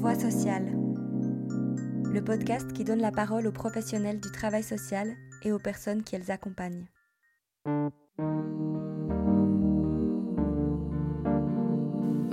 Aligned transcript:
Voix 0.00 0.14
sociale. 0.14 0.64
Le 2.10 2.24
podcast 2.24 2.72
qui 2.72 2.84
donne 2.84 3.02
la 3.02 3.12
parole 3.12 3.46
aux 3.46 3.52
professionnels 3.52 4.18
du 4.18 4.30
travail 4.30 4.62
social 4.62 5.12
et 5.42 5.52
aux 5.52 5.58
personnes 5.58 6.02
qui 6.02 6.16
les 6.16 6.30
accompagnent. 6.30 6.86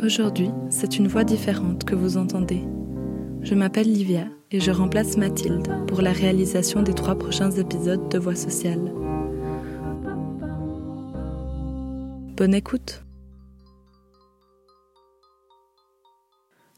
Aujourd'hui, 0.02 0.50
c'est 0.70 0.98
une 0.98 1.10
voix 1.10 1.26
différente 1.26 1.84
que 1.84 1.94
vous 1.94 2.16
entendez. 2.16 2.64
Je 3.42 3.54
m'appelle 3.54 3.92
Livia 3.92 4.30
et 4.50 4.62
je 4.62 4.72
remplace 4.72 5.18
Mathilde 5.18 5.68
pour 5.88 6.02
la 6.02 6.14
réalisation 6.14 6.84
des 6.84 6.94
trois 6.94 7.16
prochains 7.16 7.52
épisodes 7.52 8.08
de 8.08 8.18
Voix 8.18 8.36
sociale. 8.36 8.94
Bonne 12.38 12.54
écoute 12.54 13.04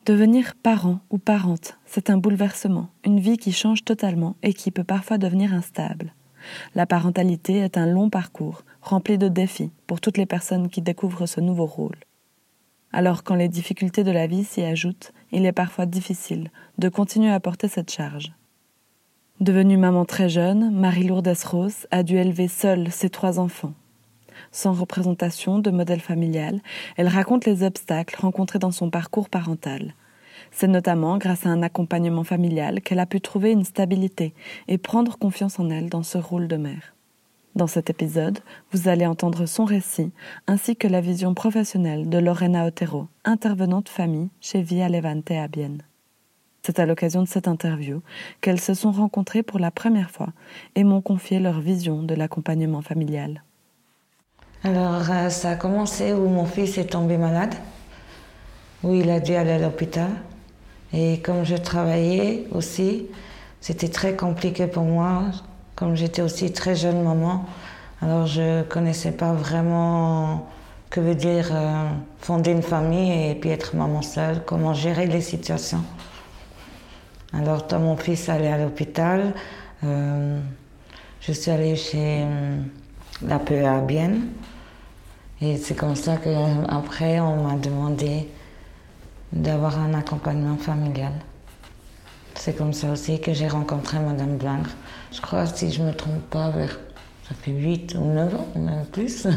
Devenir 0.10 0.56
parent 0.56 1.02
ou 1.12 1.20
parente, 1.20 1.78
c'est 1.86 2.10
un 2.10 2.18
bouleversement, 2.18 2.90
une 3.06 3.20
vie 3.20 3.38
qui 3.38 3.52
change 3.52 3.86
totalement 3.86 4.38
et 4.42 4.56
qui 4.56 4.72
peut 4.72 4.84
parfois 4.84 5.20
devenir 5.20 5.54
instable. 5.54 6.16
La 6.74 6.88
parentalité 6.88 7.58
est 7.58 7.78
un 7.78 7.86
long 7.86 8.10
parcours, 8.10 8.64
rempli 8.82 9.20
de 9.20 9.28
défis 9.28 9.70
pour 9.86 10.02
toutes 10.02 10.18
les 10.18 10.26
personnes 10.26 10.68
qui 10.68 10.82
découvrent 10.82 11.28
ce 11.28 11.42
nouveau 11.42 11.68
rôle. 11.68 12.00
Alors 12.92 13.24
quand 13.24 13.36
les 13.36 13.50
difficultés 13.50 14.04
de 14.04 14.10
la 14.10 14.26
vie 14.26 14.46
s'y 14.46 14.64
ajoutent, 14.64 15.14
il 15.32 15.46
est 15.46 15.52
parfois 15.52 15.86
difficile 15.86 16.50
de 16.80 16.90
continuer 16.90 17.32
à 17.32 17.40
porter 17.40 17.68
cette 17.68 17.92
charge. 17.92 18.34
Devenue 19.42 19.78
maman 19.78 20.06
très 20.06 20.28
jeune, 20.28 20.72
Marie-Lourdes 20.72 21.38
Rose 21.46 21.86
a 21.92 22.02
dû 22.02 22.18
élever 22.18 22.48
seule 22.48 22.92
ses 22.92 23.12
trois 23.12 23.38
enfants. 23.38 23.76
Sans 24.52 24.74
représentation 24.74 25.60
de 25.60 25.70
modèle 25.70 26.02
familial, 26.02 26.62
elle 26.98 27.10
raconte 27.10 27.46
les 27.46 27.62
obstacles 27.62 28.20
rencontrés 28.20 28.58
dans 28.58 28.72
son 28.72 28.90
parcours 28.90 29.30
parental. 29.30 29.94
C'est 30.52 30.68
notamment 30.68 31.18
grâce 31.18 31.46
à 31.46 31.50
un 31.50 31.64
accompagnement 31.64 32.24
familial 32.24 32.82
qu'elle 32.82 33.00
a 33.00 33.06
pu 33.06 33.22
trouver 33.22 33.52
une 33.52 33.64
stabilité 33.64 34.34
et 34.68 34.78
prendre 34.78 35.18
confiance 35.18 35.60
en 35.60 35.70
elle 35.70 35.90
dans 35.90 36.04
ce 36.04 36.18
rôle 36.18 36.48
de 36.48 36.58
mère. 36.58 36.94
Dans 37.56 37.68
cet 37.68 37.90
épisode, 37.90 38.40
vous 38.72 38.88
allez 38.88 39.06
entendre 39.06 39.46
son 39.46 39.66
récit 39.66 40.12
ainsi 40.48 40.76
que 40.76 40.88
la 40.88 41.02
vision 41.02 41.34
professionnelle 41.34 42.08
de 42.08 42.18
Lorena 42.18 42.66
Otero, 42.66 43.08
intervenante 43.26 43.90
famille 43.90 44.30
chez 44.40 44.62
Via 44.62 44.88
Levante 44.88 45.32
à 45.32 45.48
Bienne. 45.48 45.82
C'est 46.62 46.80
à 46.80 46.86
l'occasion 46.86 47.24
de 47.24 47.28
cette 47.28 47.48
interview 47.48 48.02
qu'elles 48.42 48.60
se 48.60 48.74
sont 48.74 48.92
rencontrées 48.92 49.44
pour 49.44 49.60
la 49.60 49.72
première 49.72 50.12
fois 50.12 50.30
et 50.76 50.84
m'ont 50.84 51.02
confié 51.02 51.40
leur 51.40 51.60
vision 51.60 52.04
de 52.04 52.14
l'accompagnement 52.14 52.82
familial. 52.82 53.44
Alors, 54.64 55.10
euh, 55.10 55.30
ça 55.30 55.52
a 55.52 55.56
commencé 55.56 56.14
où 56.14 56.28
mon 56.28 56.46
fils 56.46 56.78
est 56.78 56.92
tombé 56.92 57.18
malade, 57.18 57.56
où 58.84 58.94
il 58.94 59.10
a 59.10 59.20
dû 59.20 59.34
aller 59.34 59.52
à 59.52 59.60
l'hôpital. 59.60 60.10
Et 60.94 61.20
comme 61.20 61.44
je 61.44 61.56
travaillais 61.56 62.46
aussi, 62.52 63.08
c'était 63.62 63.90
très 63.90 64.16
compliqué 64.16 64.68
pour 64.68 64.84
moi, 64.84 65.24
comme 65.76 65.96
j'étais 65.96 66.22
aussi 66.22 66.52
très 66.52 66.76
jeune 66.76 67.04
maman. 67.04 67.46
Alors, 68.02 68.26
je 68.26 68.64
connaissais 68.64 69.12
pas 69.12 69.34
vraiment 69.34 70.48
que 70.90 71.00
veut 71.00 71.16
dire 71.16 71.50
euh, 71.52 71.90
fonder 72.20 72.52
une 72.52 72.64
famille 72.64 73.30
et 73.30 73.36
puis 73.36 73.50
être 73.52 73.76
maman 73.76 74.02
seule, 74.02 74.44
comment 74.46 74.74
gérer 74.74 75.06
les 75.06 75.22
situations. 75.22 75.84
Alors, 77.34 77.68
quand 77.68 77.80
mon 77.80 77.96
fils 77.96 78.28
allait 78.30 78.52
à 78.52 78.58
l'hôpital, 78.58 79.34
euh, 79.84 80.40
je 81.22 81.32
suis 81.32 81.52
allée 81.52 81.76
chez 81.76 82.26
la 83.22 83.38
PEA 83.38 83.82
Bienne. 83.86 84.30
Et 85.42 85.58
c'est 85.58 85.76
comme 85.76 85.96
ça 85.96 86.18
qu'après, 86.18 87.20
on 87.20 87.44
m'a 87.44 87.56
demandé 87.56 88.28
d'avoir 89.32 89.80
un 89.80 89.94
accompagnement 89.94 90.58
familial. 90.58 91.14
C'est 92.36 92.58
comme 92.58 92.74
ça 92.74 92.92
aussi 92.92 93.20
que 93.20 93.34
j'ai 93.34 93.48
rencontré 93.48 94.00
Madame 94.00 94.38
Blingre. 94.38 94.70
Je 95.12 95.22
crois, 95.22 95.46
si 95.46 95.72
je 95.72 95.82
ne 95.82 95.88
me 95.88 95.94
trompe 95.94 96.22
pas, 96.30 96.50
vers, 96.52 96.80
ça 97.28 97.36
fait 97.36 97.52
8 97.52 97.96
ou 97.96 98.06
9 98.06 98.36
ans, 98.36 98.48
même 98.56 98.86
plus. 98.86 99.28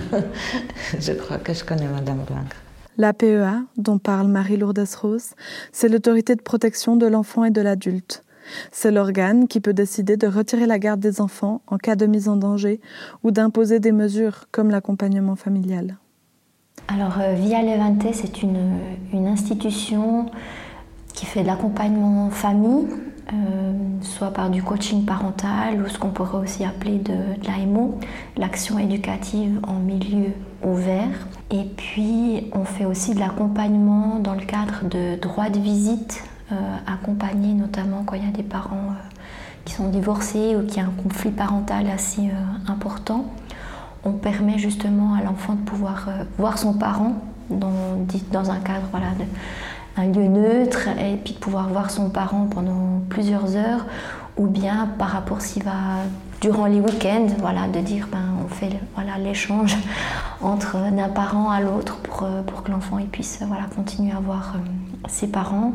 je 1.00 1.12
crois 1.12 1.38
que 1.38 1.52
je 1.52 1.64
connais 1.64 1.88
Madame 1.88 2.24
Blingre. 2.24 2.56
La 2.98 3.12
PEA, 3.12 3.64
dont 3.76 3.98
parle 3.98 4.28
Marie-Lourdes 4.28 4.86
Rose, 5.00 5.30
c'est 5.72 5.88
l'autorité 5.88 6.36
de 6.36 6.42
protection 6.42 6.96
de 6.96 7.06
l'enfant 7.06 7.44
et 7.44 7.50
de 7.50 7.60
l'adulte. 7.60 8.22
C'est 8.70 8.90
l'organe 8.90 9.48
qui 9.48 9.60
peut 9.60 9.72
décider 9.72 10.16
de 10.16 10.26
retirer 10.26 10.66
la 10.66 10.78
garde 10.78 11.00
des 11.00 11.20
enfants 11.20 11.62
en 11.66 11.78
cas 11.78 11.96
de 11.96 12.06
mise 12.06 12.28
en 12.28 12.36
danger 12.36 12.80
ou 13.22 13.30
d'imposer 13.30 13.80
des 13.80 13.92
mesures 13.92 14.46
comme 14.50 14.70
l'accompagnement 14.70 15.36
familial. 15.36 15.96
Alors, 16.88 17.18
euh, 17.20 17.34
Via 17.34 17.62
Levante, 17.62 18.06
c'est 18.12 18.42
une, 18.42 18.78
institution 19.26 20.26
qui 21.14 21.26
fait 21.26 21.42
de 21.42 21.46
l'accompagnement 21.46 22.28
famille, 22.30 22.86
euh, 23.32 23.72
soit 24.00 24.32
par 24.32 24.50
du 24.50 24.62
coaching 24.62 25.04
parental 25.04 25.80
ou 25.80 25.88
ce 25.88 25.98
qu'on 25.98 26.10
pourrait 26.10 26.38
aussi 26.38 26.64
appeler 26.64 26.98
de, 26.98 27.14
l'AMO, 27.46 27.98
l'action 28.36 28.78
éducative 28.78 29.60
en 29.66 29.74
milieu 29.74 30.32
ouvert. 30.64 31.28
Et 31.50 31.64
puis, 31.76 32.50
on 32.52 32.64
fait 32.64 32.84
aussi 32.84 33.14
de 33.14 33.20
l'accompagnement 33.20 34.18
dans 34.18 34.34
le 34.34 34.44
cadre 34.44 34.84
de 34.90 35.16
droits 35.20 35.50
de 35.50 35.60
visite 35.60 36.24
euh, 36.50 36.54
accompagner 36.86 37.54
notamment 37.54 38.02
quand 38.04 38.16
il 38.16 38.24
y 38.24 38.28
a 38.28 38.32
des 38.32 38.42
parents 38.42 38.94
qui 39.64 39.74
sont 39.74 39.88
divorcés 39.88 40.56
ou 40.56 40.66
qui 40.66 40.80
a 40.80 40.84
un 40.84 41.02
conflit 41.02 41.30
parental 41.30 41.86
assez 41.88 42.28
important. 42.66 43.26
On 44.04 44.12
permet 44.12 44.58
justement 44.58 45.14
à 45.14 45.22
l'enfant 45.22 45.54
de 45.54 45.60
pouvoir 45.60 46.08
voir 46.38 46.58
son 46.58 46.74
parent 46.74 47.14
dans, 47.50 47.70
dans 48.32 48.50
un 48.50 48.58
cadre 48.58 48.86
voilà, 48.90 49.06
un 49.96 50.06
lieu 50.06 50.26
neutre 50.26 50.88
et 50.98 51.16
puis 51.16 51.34
de 51.34 51.38
pouvoir 51.38 51.68
voir 51.68 51.90
son 51.90 52.10
parent 52.10 52.46
pendant 52.46 53.00
plusieurs 53.08 53.56
heures 53.56 53.86
ou 54.36 54.46
bien 54.46 54.88
par 54.98 55.08
rapport 55.08 55.40
s'il 55.40 55.62
va 55.62 55.72
durant 56.40 56.66
les 56.66 56.80
week-ends, 56.80 57.28
voilà, 57.38 57.68
de 57.68 57.78
dire 57.78 58.08
ben, 58.10 58.24
on 58.44 58.48
fait 58.48 58.70
voilà 58.94 59.18
l'échange 59.18 59.76
entre 60.40 60.78
d'un 60.90 61.08
parent 61.08 61.50
à 61.50 61.60
l'autre 61.60 61.98
pour, 61.98 62.26
pour 62.46 62.62
que 62.64 62.72
l'enfant 62.72 62.98
puisse 63.12 63.40
voilà, 63.46 63.64
continuer 63.74 64.12
à 64.12 64.20
voir 64.20 64.54
ses 65.08 65.28
parents. 65.28 65.74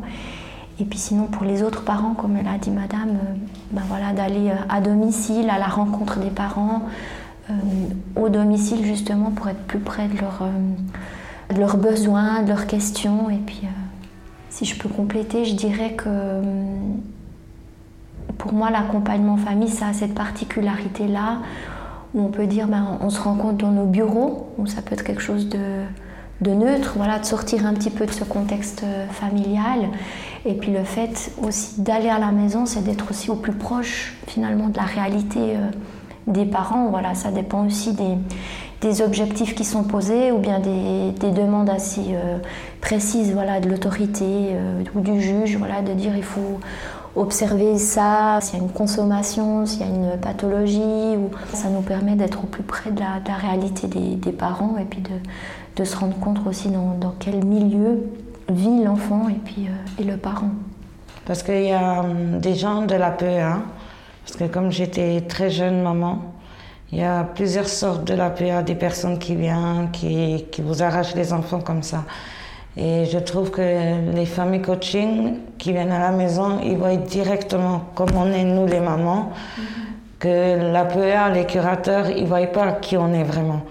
Et 0.80 0.86
puis 0.86 1.00
sinon, 1.00 1.26
pour 1.26 1.44
les 1.44 1.64
autres 1.64 1.84
parents, 1.84 2.14
comme 2.14 2.36
l'a 2.36 2.58
dit 2.60 2.70
madame, 2.70 3.10
euh, 3.10 3.36
ben 3.72 3.82
voilà, 3.88 4.14
d'aller 4.14 4.50
euh, 4.50 4.56
à 4.70 4.80
domicile, 4.80 5.50
à 5.50 5.58
la 5.58 5.66
rencontre 5.66 6.20
des 6.20 6.30
parents, 6.30 6.84
euh, 6.84 6.88
au 8.16 8.30
domicile 8.30 8.84
justement 8.86 9.32
pour 9.32 9.48
être 9.48 9.64
plus 9.64 9.80
près 9.80 10.08
de, 10.08 10.18
leur, 10.20 10.44
de 11.54 11.60
leurs 11.60 11.78
besoins, 11.78 12.44
de 12.44 12.50
leurs 12.50 12.68
questions. 12.68 13.30
Et 13.30 13.38
puis, 13.46 13.64
si 14.50 14.66
je 14.66 14.78
peux 14.78 14.90
compléter, 14.90 15.46
je 15.46 15.56
dirais 15.56 15.94
que 15.94 16.42
pour 18.38 18.54
moi, 18.54 18.70
l'accompagnement 18.70 19.38
famille, 19.38 19.70
ça 19.70 19.88
a 19.88 19.94
cette 19.94 20.14
particularité-là 20.14 21.40
où 22.14 22.22
on 22.22 22.30
peut 22.30 22.48
dire, 22.48 22.68
ben, 22.68 22.98
on 23.02 23.10
se 23.10 23.20
rencontre 23.20 23.58
dans 23.58 23.72
nos 23.72 23.86
bureaux, 23.86 24.54
où 24.58 24.68
ça 24.68 24.82
peut 24.82 24.94
être 24.94 25.04
quelque 25.04 25.22
chose 25.22 25.50
de 25.50 25.58
de 26.42 26.52
neutre, 26.52 26.94
voilà, 26.96 27.20
de 27.20 27.26
sortir 27.26 27.66
un 27.66 27.74
petit 27.74 27.90
peu 27.90 28.06
de 28.06 28.12
ce 28.12 28.24
contexte 28.24 28.84
euh, 28.84 29.08
familial. 29.08 29.90
Et 30.46 30.54
puis 30.54 30.72
le 30.72 30.84
fait 30.84 31.32
aussi 31.42 31.82
d'aller 31.82 32.10
à 32.10 32.20
la 32.20 32.32
maison, 32.32 32.66
c'est 32.66 32.84
d'être 32.84 33.10
aussi 33.10 33.32
au 33.32 33.36
plus 33.36 33.54
proche 33.54 34.14
finalement 34.28 34.70
de 34.70 34.78
la 34.78 34.84
réalité 34.84 35.40
euh, 35.40 35.70
des 36.28 36.46
parents. 36.46 36.90
Voilà, 36.90 37.16
ça 37.16 37.32
dépend 37.32 37.66
aussi 37.66 37.94
des, 38.82 39.02
objectifs 39.02 39.56
qui 39.56 39.66
sont 39.66 39.84
posés 39.84 40.32
ou 40.32 40.38
bien 40.38 40.60
des, 40.60 41.32
demandes 41.32 41.70
assez 41.70 42.14
euh, 42.14 42.38
précises 42.82 43.34
voilà, 43.34 43.60
de 43.60 43.70
l'autorité 43.70 44.56
ou 44.96 45.02
du 45.02 45.20
juge, 45.20 45.58
voilà, 45.58 45.82
de 45.82 45.94
dire 45.94 46.16
il 46.16 46.24
faut 46.24 46.60
observer 47.18 47.78
ça, 47.78 48.40
s'il 48.42 48.60
y 48.60 48.62
a 48.62 48.64
une 48.64 48.72
consommation, 48.72 49.66
s'il 49.66 49.82
y 49.82 49.84
a 49.84 49.88
une 49.88 50.18
pathologie. 50.20 51.18
Ça 51.54 51.70
nous 51.70 51.82
permet 51.82 52.16
d'être 52.16 52.44
au 52.44 52.48
plus 52.48 52.64
près 52.64 52.92
de 52.92 53.00
la, 53.00 53.36
réalité 53.36 53.88
des, 53.88 54.32
parents 54.32 54.76
et 54.80 54.86
puis 54.86 55.02
de, 55.76 55.84
se 55.84 55.98
rendre 55.98 56.18
compte 56.20 56.40
aussi 56.48 56.70
dans, 56.70 57.14
quel 57.20 57.44
milieu 57.44 58.04
vit 58.50 58.84
l'enfant 58.84 59.28
et 59.30 59.40
puis 59.44 59.68
euh, 59.68 60.02
et 60.02 60.06
le 60.06 60.18
parent. 60.18 60.52
Parce 61.26 61.44
qu'il 61.44 61.64
y 61.64 61.74
a 61.74 62.02
hum, 62.02 62.40
des 62.40 62.56
gens 62.56 62.84
de 62.84 62.96
la 62.96 63.12
PEA, 63.12 63.60
parce 64.28 64.38
que 64.38 64.54
comme 64.54 64.74
j'étais 64.74 65.22
très 65.22 65.50
jeune 65.50 65.82
maman, 65.82 66.20
il 66.92 67.00
y 67.00 67.04
a 67.04 67.24
plusieurs 67.24 67.70
sortes 67.70 68.04
de 68.04 68.14
la 68.14 68.30
PEA, 68.30 68.62
des 68.62 68.76
personnes 68.76 69.20
qui 69.20 69.36
viennent, 69.36 69.90
qui, 69.94 70.46
qui 70.52 70.62
vous 70.62 70.84
arrachent 70.84 71.16
les 71.16 71.32
enfants 71.32 71.62
comme 71.62 71.82
ça. 71.82 72.04
Et 72.76 73.06
je 73.06 73.20
trouve 73.20 73.52
que 73.52 73.62
les 74.14 74.26
familles 74.26 74.62
coaching 74.62 75.38
qui 75.58 75.72
viennent 75.72 75.94
à 75.94 76.00
la 76.00 76.12
maison, 76.12 76.60
ils 76.62 76.76
voient 76.76 76.98
directement 76.98 77.86
comme 77.96 78.10
on 78.18 78.30
est 78.34 78.44
nous 78.44 78.68
les 78.68 78.82
mamans, 78.82 79.32
que 80.20 80.74
la 80.74 80.84
PEA, 80.84 81.34
les 81.34 81.46
curateurs, 81.46 82.10
ils 82.10 82.24
ne 82.24 82.28
voient 82.28 82.48
pas 82.48 82.74
qui 82.74 82.98
on 82.98 83.14
est 83.14 83.24
vraiment. 83.24 83.62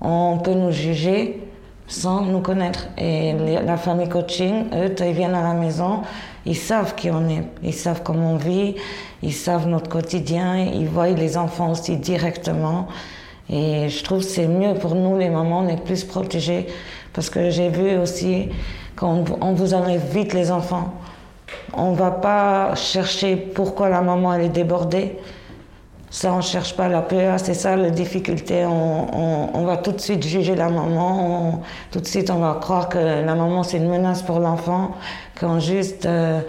On 0.00 0.38
peut 0.38 0.54
nous 0.54 0.72
juger 0.72 1.40
sans 1.86 2.22
nous 2.22 2.40
connaître. 2.40 2.88
Et 2.98 3.32
la 3.64 3.76
famille 3.76 4.08
coaching, 4.08 4.70
eux, 4.74 4.92
ils 4.98 5.12
viennent 5.12 5.36
à 5.36 5.42
la 5.42 5.54
maison, 5.54 6.02
ils 6.46 6.56
savent 6.56 6.94
qui 6.94 7.10
on 7.10 7.28
est, 7.28 7.44
ils 7.62 7.74
savent 7.74 8.02
comment 8.02 8.32
on 8.32 8.36
vit, 8.36 8.76
ils 9.22 9.34
savent 9.34 9.66
notre 9.66 9.88
quotidien, 9.88 10.56
ils 10.56 10.88
voient 10.88 11.08
les 11.08 11.36
enfants 11.36 11.72
aussi 11.72 11.96
directement. 11.96 12.88
Et 13.48 13.88
je 13.88 14.04
trouve 14.04 14.20
que 14.20 14.30
c'est 14.30 14.46
mieux 14.46 14.74
pour 14.74 14.94
nous, 14.94 15.18
les 15.18 15.28
mamans, 15.28 15.60
on 15.60 15.68
est 15.68 15.82
plus 15.82 16.04
protégés 16.04 16.66
parce 17.12 17.30
que 17.30 17.50
j'ai 17.50 17.68
vu 17.68 17.96
aussi 17.98 18.48
qu'on 18.96 19.24
on 19.40 19.52
vous 19.52 19.74
enlève 19.74 20.04
vite 20.12 20.32
les 20.32 20.50
enfants. 20.50 20.94
On 21.72 21.92
ne 21.92 21.96
va 21.96 22.10
pas 22.10 22.74
chercher 22.74 23.36
pourquoi 23.36 23.88
la 23.88 24.00
maman 24.02 24.34
elle 24.34 24.42
est 24.42 24.48
débordée. 24.48 25.16
Ça, 26.12 26.32
on 26.32 26.38
ne 26.38 26.42
cherche 26.42 26.74
pas 26.74 26.88
la 26.88 27.02
PEA, 27.02 27.38
c'est 27.38 27.54
ça 27.54 27.76
la 27.76 27.90
difficulté. 27.90 28.66
On, 28.66 29.64
va 29.64 29.76
tout 29.76 29.92
de 29.92 30.00
suite 30.00 30.26
juger 30.26 30.56
la 30.56 30.68
maman, 30.68 31.62
tout 31.92 32.00
de 32.00 32.06
suite 32.06 32.30
on 32.30 32.40
va 32.40 32.58
croire 32.60 32.88
que 32.88 32.98
la 32.98 33.34
maman 33.36 33.62
c'est 33.62 33.76
une 33.76 33.88
menace 33.88 34.22
pour 34.22 34.40
l'enfant, 34.40 34.96
quand 35.38 35.60
juste 35.60 36.06
euh, 36.06 36.40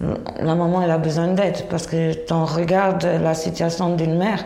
la 0.00 0.54
maman 0.54 0.82
elle 0.82 0.92
a 0.92 0.98
besoin 0.98 1.26
d'aide. 1.28 1.64
Parce 1.68 1.88
que 1.88 2.12
quand 2.28 2.42
on 2.42 2.44
regarde 2.44 3.04
la 3.04 3.34
situation 3.34 3.96
d'une 3.96 4.16
mère, 4.16 4.44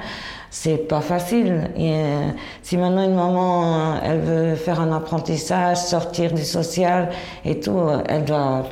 c'est 0.49 0.89
pas 0.89 1.03
facile. 1.03 1.71
Euh, 1.79 2.29
si 2.63 2.79
maintenant 2.79 3.05
une 3.05 3.15
maman 3.17 4.01
elle 4.03 4.21
veut 4.21 4.55
faire 4.55 4.81
un 4.81 4.93
apprentissage, 4.93 5.77
sortir 5.77 6.33
du 6.33 6.43
social 6.43 7.11
et 7.45 7.61
tout, 7.61 7.83
elle 8.09 8.25
doit, 8.25 8.63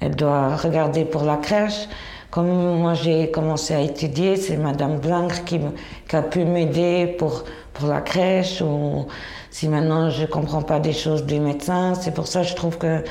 elle 0.00 0.16
doit 0.16 0.56
regarder 0.56 1.04
pour 1.04 1.24
la 1.24 1.36
crèche. 1.36 1.88
Comme 2.36 2.80
moi 2.80 2.92
j'ai 2.92 3.30
commencé 3.30 3.72
à 3.72 3.80
étudier, 3.80 4.36
c'est 4.36 4.58
Madame 4.58 4.98
Blanc 4.98 5.28
qui, 5.46 5.58
a 6.12 6.20
pu 6.20 6.44
m'aider 6.44 7.16
pour, 7.18 7.44
pour 7.72 7.88
la 7.88 8.02
crèche 8.02 8.60
ou 8.60 9.06
si 9.50 9.68
maintenant 9.68 10.10
je 10.10 10.20
ne 10.20 10.26
comprends 10.26 10.60
pas 10.60 10.78
des 10.78 10.92
choses 10.92 11.24
du 11.24 11.40
médecin. 11.40 11.94
C'est 11.94 12.12
pour 12.12 12.26
ça 12.26 12.42
que 12.42 12.48
je 12.48 12.54
trouve 12.54 12.76
que 12.76 13.02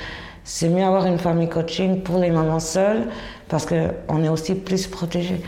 c'est 0.44 0.70
mieux 0.70 0.84
avoir 0.84 1.08
une 1.08 1.18
famille 1.18 1.50
coaching 1.50 2.04
pour 2.04 2.20
les 2.20 2.30
mamans 2.30 2.60
seules 2.60 3.08
parce 3.50 3.66
qu'on 3.66 4.24
est 4.24 4.30
aussi 4.30 4.54
plus 4.54 4.86
protégé. 4.86 5.42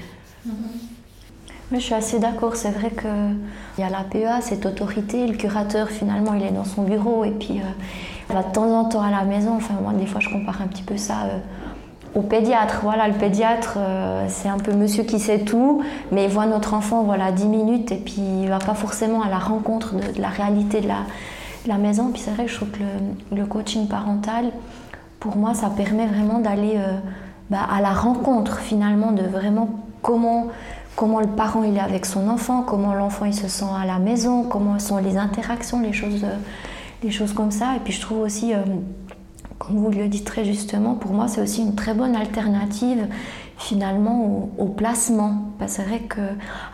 Oui, 1.72 1.80
je 1.80 1.84
suis 1.84 1.94
assez 1.94 2.18
d'accord. 2.18 2.56
C'est 2.56 2.72
vrai 2.72 2.90
qu'il 2.90 3.84
y 3.84 3.84
a 3.84 3.90
la 3.92 4.04
PEA, 4.10 4.42
cette 4.42 4.66
autorité. 4.66 5.28
Le 5.28 5.38
curateur, 5.38 5.90
finalement, 5.90 6.34
il 6.34 6.42
est 6.42 6.52
dans 6.52 6.66
son 6.66 6.82
bureau 6.82 7.26
et 7.26 7.32
puis 7.32 7.60
euh, 7.60 8.28
il 8.28 8.34
va 8.36 8.42
de 8.42 8.52
temps 8.52 8.80
en 8.80 8.86
temps 8.86 9.04
à 9.04 9.12
la 9.12 9.24
maison. 9.24 9.54
Enfin, 9.56 9.76
moi, 9.80 9.94
des 9.94 10.08
fois, 10.08 10.20
je 10.20 10.30
compare 10.30 10.64
un 10.64 10.68
petit 10.68 10.82
peu 10.82 10.98
ça. 10.98 11.26
Euh, 11.26 11.38
au 12.18 12.22
pédiatre. 12.22 12.80
Voilà, 12.81 13.08
le 13.08 13.14
pédiatre, 13.14 13.75
euh, 13.78 14.25
c'est 14.28 14.50
un 14.50 14.58
peu 14.58 14.74
monsieur 14.74 15.04
qui 15.04 15.19
sait 15.19 15.40
tout, 15.40 15.84
mais 16.12 16.25
il 16.25 16.30
voit 16.30 16.48
notre 16.48 16.74
enfant 16.74 17.04
voilà, 17.04 17.31
10 17.31 17.46
minutes 17.46 17.92
et 17.92 17.98
puis 17.98 18.22
il 18.42 18.50
va 18.50 18.60
pas 18.60 18.74
forcément 18.74 19.22
à 19.22 19.30
la 19.30 19.38
rencontre 19.38 19.96
de, 19.96 20.19
la 20.19 20.30
réalité 20.30 20.81
de 20.81 20.88
la, 20.88 21.02
la 21.68 21.78
maison. 21.78 22.10
Puis 22.12 22.22
c'est 22.25 22.31
vrai 22.31 22.48
je 22.48 22.56
trouve 22.56 22.69
que 22.69 23.36
le, 23.36 23.46
coaching 23.46 23.88
parental, 23.88 24.52
pour 25.19 25.38
moi, 25.38 25.54
ça 25.54 25.69
permet 25.69 26.08
vraiment 26.08 26.40
d'aller 26.40 26.74
euh, 26.78 26.98
bah, 27.52 27.68
à 27.72 27.81
la 27.81 27.94
rencontre 27.94 28.60
finalement 28.60 29.12
de 29.12 29.24
vraiment 29.24 29.69
comment, 30.02 30.48
comment 30.96 31.19
le 31.19 31.28
parent 31.28 31.64
il 31.64 31.78
est 31.78 31.81
avec 31.81 32.08
son 32.08 32.28
enfant, 32.30 32.64
comment 32.64 32.96
l'enfant 32.96 33.25
il 33.25 33.36
se 33.36 33.48
sent 33.48 33.66
à 33.80 33.86
la 33.86 34.00
maison, 34.00 34.44
comment 34.44 34.80
sont 34.80 34.98
les 34.98 35.18
interactions, 35.18 35.81
les 35.81 35.94
choses, 35.94 36.24
euh, 36.24 36.36
les 37.04 37.12
choses 37.12 37.34
comme 37.34 37.52
ça. 37.52 37.75
Et 37.75 37.80
puis 37.80 37.94
je 37.94 38.02
trouve 38.02 38.22
aussi 38.22 38.54
comme 39.59 39.77
vous 39.77 39.92
le 39.92 40.07
dites 40.07 40.25
très 40.25 40.45
justement, 40.45 40.94
pour 40.94 41.12
moi, 41.12 41.27
c'est 41.27 41.42
aussi 41.42 41.62
une 41.62 41.75
très 41.75 41.94
bonne 41.94 42.15
alternative 42.15 43.07
finalement 43.57 44.50
au, 44.57 44.65
placement. 44.65 45.51
Que 45.59 45.65
c'est 45.68 45.83
vrai 45.83 46.00
que, 46.00 46.21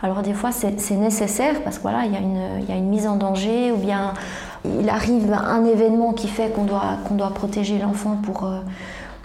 alors 0.02 0.22
des 0.22 0.34
fois, 0.34 0.50
c'est 0.52 0.96
nécessaire 0.96 1.62
parce 1.62 1.78
que 1.78 1.82
voilà, 1.82 2.04
il 2.04 2.12
y, 2.12 2.72
a 2.72 2.76
une, 2.76 2.88
mise 2.88 3.06
en 3.06 3.16
danger 3.16 3.72
ou 3.72 3.76
bien 3.76 4.12
il 4.64 4.88
arrive 4.88 5.32
un 5.32 5.64
événement 5.64 6.12
qui 6.12 6.28
fait 6.28 6.52
qu'on 6.52 6.64
doit, 6.64 7.30
protéger 7.34 7.78
l'enfant 7.78 8.18
pour, 8.22 8.44
euh, 8.44 8.60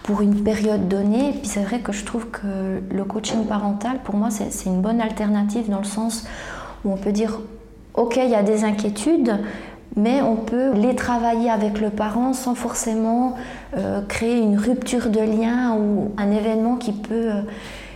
pour 0.04 0.22
une 0.22 0.42
période 0.44 0.88
donnée. 0.88 1.34
Puis 1.34 1.48
c'est 1.48 1.64
vrai 1.64 1.80
que 1.80 1.92
je 1.92 2.06
trouve 2.06 2.28
que 2.30 2.82
le 2.90 3.04
coaching 3.04 3.46
parental, 3.46 4.00
pour 4.04 4.16
moi, 4.16 4.30
c'est 4.32 4.70
une 4.70 4.82
bonne 4.82 5.02
alternative 5.02 5.70
dans 5.70 5.80
le 5.80 5.84
sens 5.84 6.26
où 6.86 6.94
on 6.94 6.98
peut 6.98 7.12
dire, 7.12 7.40
ok, 7.94 8.18
il 8.24 8.30
y 8.30 8.36
a 8.36 8.44
des 8.44 8.64
inquiétudes, 8.64 9.38
mais 9.96 10.22
on 10.22 10.36
peut 10.36 10.74
les 10.74 10.96
travailler 10.96 11.50
avec 11.50 11.80
le 11.80 11.90
parent 11.90 12.34
sans 12.34 12.56
forcément 12.56 13.36
euh, 13.78 14.02
créer 14.08 14.40
une 14.40 14.58
rupture 14.58 15.10
de 15.10 15.20
lien 15.20 15.76
ou 15.76 16.12
un 16.18 16.32
événement 16.32 16.76
qui 16.76 16.94
peut, 16.94 17.32
euh, 17.32 17.42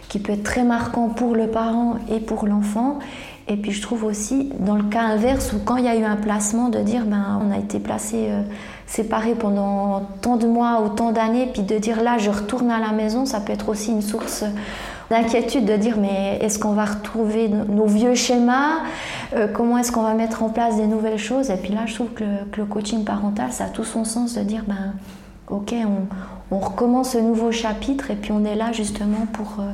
qui 0.09 0.19
peut 0.19 0.33
être 0.33 0.43
très 0.43 0.63
marquant 0.63 1.09
pour 1.09 1.35
le 1.35 1.47
parent 1.47 1.95
et 2.09 2.19
pour 2.19 2.45
l'enfant. 2.45 2.99
Et 3.47 3.57
puis 3.57 3.71
je 3.71 3.81
trouve 3.81 4.05
aussi, 4.05 4.51
dans 4.59 4.75
le 4.75 4.83
cas 4.83 5.01
inverse, 5.01 5.51
où 5.53 5.59
quand 5.63 5.75
il 5.75 5.85
y 5.85 5.89
a 5.89 5.95
eu 5.95 6.03
un 6.03 6.15
placement, 6.15 6.69
de 6.69 6.79
dire 6.79 7.05
ben, 7.05 7.41
on 7.45 7.51
a 7.51 7.57
été 7.57 7.79
placé 7.79 8.27
euh, 8.29 8.41
séparés 8.87 9.35
pendant 9.35 10.03
tant 10.21 10.37
de 10.37 10.47
mois 10.47 10.81
ou 10.81 10.89
tant 10.89 11.11
d'années, 11.11 11.49
puis 11.51 11.61
de 11.61 11.77
dire 11.77 12.01
là 12.01 12.17
je 12.17 12.29
retourne 12.29 12.71
à 12.71 12.79
la 12.79 12.91
maison, 12.91 13.25
ça 13.25 13.41
peut 13.41 13.53
être 13.53 13.69
aussi 13.69 13.91
une 13.91 14.01
source 14.01 14.45
d'inquiétude 15.13 15.65
de 15.65 15.77
dire 15.77 15.97
mais 15.99 16.39
est-ce 16.41 16.57
qu'on 16.59 16.73
va 16.73 16.85
retrouver 16.85 17.47
nos 17.47 17.85
vieux 17.85 18.15
schémas? 18.15 18.79
Euh, 19.35 19.47
Comment 19.47 19.77
est-ce 19.77 19.91
qu'on 19.91 20.01
va 20.01 20.13
mettre 20.13 20.43
en 20.43 20.49
place 20.49 20.77
des 20.77 20.87
nouvelles 20.87 21.19
choses? 21.19 21.49
Et 21.49 21.55
puis 21.55 21.73
là, 21.73 21.85
je 21.85 21.93
trouve 21.93 22.09
que 22.09 22.23
le, 22.57 22.65
coaching 22.65 23.03
parental, 23.03 23.51
ça 23.51 23.65
a 23.65 23.67
tout 23.67 23.83
son 23.83 24.03
sens 24.03 24.33
de 24.33 24.41
dire 24.41 24.63
ben 24.67 24.93
ok, 25.49 25.73
on, 26.51 26.57
recommence 26.57 27.11
ce 27.11 27.17
nouveau 27.17 27.51
chapitre 27.51 28.11
et 28.11 28.15
puis 28.15 28.31
on 28.31 28.45
est 28.45 28.55
là 28.55 28.71
justement 28.71 29.25
pour, 29.33 29.55
euh, 29.59 29.71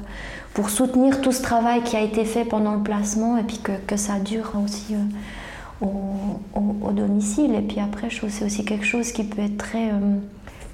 pour 0.54 0.70
soutenir 0.70 1.20
tout 1.20 1.34
ce 1.34 1.42
travail 1.42 1.82
qui 1.84 1.98
a 1.98 2.02
été 2.02 2.24
fait 2.24 2.46
pendant 2.46 2.76
le 2.76 2.82
placement 2.82 3.38
et 3.38 3.44
puis 3.44 3.58
que, 3.58 3.74
que 3.86 3.98
ça 3.98 4.14
dure 4.20 4.54
aussi. 4.64 4.96
Euh, 4.96 5.86
au, 5.86 6.92
domicile. 6.92 7.56
Et 7.56 7.62
puis 7.62 7.80
après, 7.80 8.10
je 8.10 8.18
trouve 8.18 8.30
que 8.30 8.36
c'est 8.36 8.46
aussi 8.46 8.66
quelque 8.66 8.86
chose 8.86 9.14
qui 9.14 9.24
peut 9.24 9.42
être 9.42 9.58
très, 9.58 9.92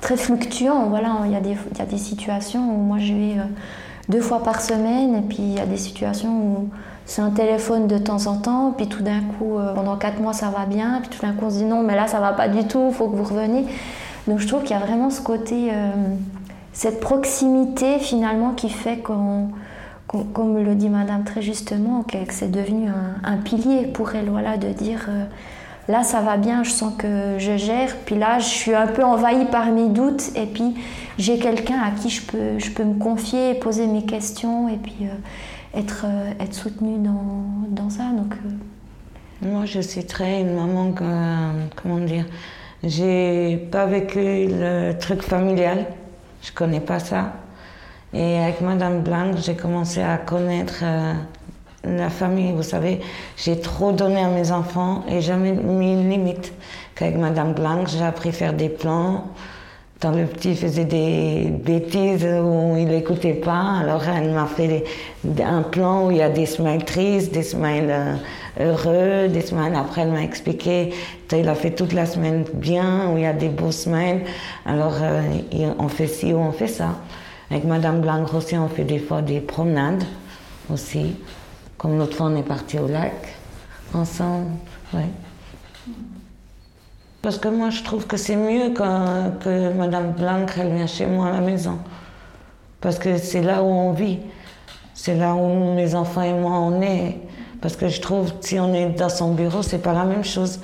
très 0.02 0.18
fluctuant. 0.18 0.88
Voilà, 0.90 1.18
il 1.26 1.32
y, 1.32 1.36
a 1.36 1.42
des, 1.42 1.56
il 1.72 1.78
y 1.78 1.82
a 1.82 1.86
des 1.86 1.98
situations 1.98 2.74
où 2.74 2.82
moi 2.82 2.98
je 3.00 3.14
vais 3.14 3.36
deux 4.10 4.22
fois 4.22 4.44
par 4.44 4.62
semaine. 4.62 5.16
Et 5.16 5.22
puis 5.22 5.38
il 5.40 5.54
y 5.54 5.60
a 5.60 5.66
des 5.66 5.78
situations 5.78 6.30
où 6.30 6.70
c'est 7.06 7.22
un 7.22 7.30
téléphone 7.30 7.88
de 7.88 7.98
temps 7.98 8.26
en 8.28 8.38
temps, 8.38 8.74
puis 8.76 8.88
tout 8.88 9.04
d'un 9.04 9.22
coup, 9.22 9.58
euh, 9.58 9.74
pendant 9.74 9.96
quatre 9.96 10.20
mois, 10.20 10.34
ça 10.34 10.50
va 10.50 10.66
bien, 10.66 11.02
puis 11.02 11.10
tout 11.10 11.26
d'un 11.26 11.34
coup, 11.34 11.46
on 11.46 11.50
se 11.52 11.58
dit 11.58 11.66
non, 11.66 11.84
mais 11.84 11.96
là, 11.96 12.08
ça 12.08 12.20
va 12.20 12.34
pas 12.34 12.48
du 12.48 12.66
tout, 12.68 12.88
il 12.90 12.94
faut 12.94 13.08
que 13.08 13.16
vous 13.16 13.24
reveniez. 13.24 13.66
Donc 14.28 14.40
je 14.40 14.48
trouve 14.48 14.64
qu'il 14.64 14.72
y 14.72 14.80
a 14.80 14.84
vraiment 14.84 15.12
ce 15.12 15.22
côté, 15.22 15.70
euh, 15.72 15.92
cette 16.74 17.00
proximité 17.00 18.00
finalement 18.00 18.52
qui 18.54 18.70
fait 18.70 18.98
qu'on, 18.98 19.50
comme 20.08 20.58
le 20.58 20.74
dit 20.74 20.90
Madame 20.90 21.24
très 21.24 21.44
justement, 21.44 22.04
que 22.04 22.18
c'est 22.30 22.50
devenu 22.50 22.90
un, 23.24 23.38
pilier 23.38 23.86
pour 23.86 24.16
elle, 24.16 24.30
voilà, 24.30 24.58
de 24.58 24.70
dire 24.70 25.06
euh, 25.10 25.26
là 25.88 26.04
ça 26.04 26.22
va 26.22 26.38
bien, 26.38 26.64
je 26.64 26.70
sens 26.70 26.94
que 26.98 27.38
je 27.38 27.58
gère, 27.58 27.96
puis 28.06 28.16
là 28.16 28.40
je 28.40 28.48
suis 28.48 28.74
un 28.74 28.88
peu 28.88 29.04
envahie 29.04 29.46
par 29.46 29.68
mes 29.68 29.90
doutes, 29.90 30.32
et 30.36 30.46
puis 30.46 30.76
j'ai 31.18 31.38
quelqu'un 31.38 31.80
à 31.80 31.92
qui 31.92 32.10
je 32.10 32.22
peux, 32.22 32.60
je 32.60 32.72
peux 32.72 32.84
me 32.84 33.00
confier, 33.00 33.56
poser 33.56 33.88
mes 33.88 34.06
questions, 34.06 34.70
et 34.70 34.78
puis 34.78 34.98
euh, 35.02 35.80
être, 35.80 36.06
euh, 36.06 36.32
être 36.40 36.54
soutenue 36.54 36.98
dans, 36.98 37.68
dans 37.70 37.90
ça. 37.90 38.04
Donc, 38.16 38.34
euh. 38.34 39.48
Moi 39.48 39.66
je 39.66 39.80
suis 39.80 40.06
très 40.06 40.42
une 40.42 40.56
maman, 40.56 40.94
comment 41.76 41.98
dire, 42.00 42.26
j'ai 42.84 43.58
pas 43.72 43.86
vécu 43.86 44.20
le 44.50 44.94
truc 44.94 45.22
familial, 45.22 45.86
je 46.42 46.52
connais 46.52 46.80
pas 46.80 47.00
ça. 47.00 47.34
Et 48.14 48.40
avec 48.40 48.62
Madame 48.62 49.02
Blanc, 49.02 49.32
j'ai 49.38 49.56
commencé 49.56 50.02
à 50.02 50.18
connaître 50.18 50.86
la 51.86 52.10
famille, 52.10 52.52
vous 52.52 52.64
savez, 52.64 53.00
j'ai 53.38 53.60
trop 53.60 53.92
donné 53.92 54.22
à 54.22 54.28
mes 54.28 54.52
enfants 54.52 55.04
et 55.08 55.22
jamais 55.22 55.52
mis 55.52 55.94
une 55.94 56.10
limite. 56.10 56.54
Qu'avec 56.96 57.18
Madame 57.18 57.54
Blanc, 57.54 57.86
j'ai 57.86 58.04
appris 58.04 58.30
à 58.30 58.32
faire 58.32 58.54
des 58.54 58.70
plans. 58.70 59.26
Quand 60.02 60.12
le 60.12 60.26
petit 60.26 60.56
faisait 60.56 60.86
des 60.86 61.48
bêtises 61.50 62.26
où 62.26 62.76
il 62.78 62.88
n'écoutait 62.88 63.34
pas, 63.34 63.80
alors 63.82 64.04
elle 64.08 64.32
m'a 64.32 64.46
fait 64.46 64.84
un 65.42 65.62
plan 65.62 66.08
où 66.08 66.12
il 66.12 66.18
y 66.18 66.22
a 66.22 66.30
des 66.30 66.46
smiles 66.46 66.84
tristes, 66.84 67.34
des 67.34 67.44
smiles 67.44 67.90
euh, 67.90 68.16
heureux, 68.60 69.30
des 69.30 69.42
smiles. 69.42 69.74
Après, 69.76 70.02
elle 70.02 70.12
m'a 70.12 70.22
expliqué, 70.22 70.94
il 71.32 71.48
a 71.48 71.56
fait 71.56 71.72
toute 71.72 71.94
la 71.94 72.06
semaine 72.06 72.44
bien, 72.54 73.10
où 73.10 73.18
il 73.18 73.24
y 73.24 73.26
a 73.26 73.34
des 73.34 73.48
beaux 73.50 73.72
smiles. 73.72 74.22
Alors, 74.66 74.98
euh, 75.02 75.22
on 75.80 75.88
fait 75.88 76.08
ci 76.08 76.34
ou 76.34 76.40
on 76.40 76.52
fait 76.52 76.68
ça. 76.68 76.96
Avec 77.50 77.64
Madame 77.64 78.02
Blanc 78.02 78.26
aussi, 78.36 78.58
on 78.58 78.68
fait 78.68 78.84
des 78.84 79.00
fois 79.00 79.22
des 79.22 79.40
promenades 79.40 80.04
aussi. 80.72 81.16
Comme 81.78 81.98
l'autre 81.98 82.16
fois, 82.16 82.28
on 82.28 82.36
est 82.36 82.44
parti 82.44 82.80
au 82.80 82.88
lac 82.88 83.36
ensemble. 83.94 84.52
Ouais. 84.94 85.10
Parce 87.22 87.38
que 87.38 87.48
moi, 87.48 87.70
je 87.70 87.84
trouve 87.84 88.06
que 88.06 88.18
c'est 88.18 88.36
mieux 88.36 88.72
quand, 88.76 89.32
que 89.40 89.74
Madame 89.74 90.12
Blanc, 90.12 90.46
elle 90.58 90.74
vient 90.74 90.88
chez 90.88 91.08
moi 91.08 91.28
à 91.28 91.32
la 91.32 91.42
maison. 91.42 91.80
Parce 92.82 93.00
que 93.00 93.18
c'est 93.18 93.42
là 93.42 93.64
où 93.64 93.68
on 93.68 93.94
vit. 93.94 94.20
C'est 94.94 95.16
là 95.16 95.34
où 95.34 95.74
mes 95.74 95.96
enfants 95.96 96.22
et 96.22 96.34
moi, 96.34 96.52
on 96.52 96.82
est. 96.82 97.18
Parce 97.62 97.76
que 97.76 97.88
je 97.88 98.00
trouve, 98.00 98.32
si 98.42 98.60
on 98.60 98.74
est 98.74 98.90
dans 98.90 99.10
son 99.10 99.34
bureau, 99.34 99.64
c'est 99.64 99.80
pas 99.80 99.94
la 99.94 100.06
même 100.06 100.24
chose. 100.24 100.60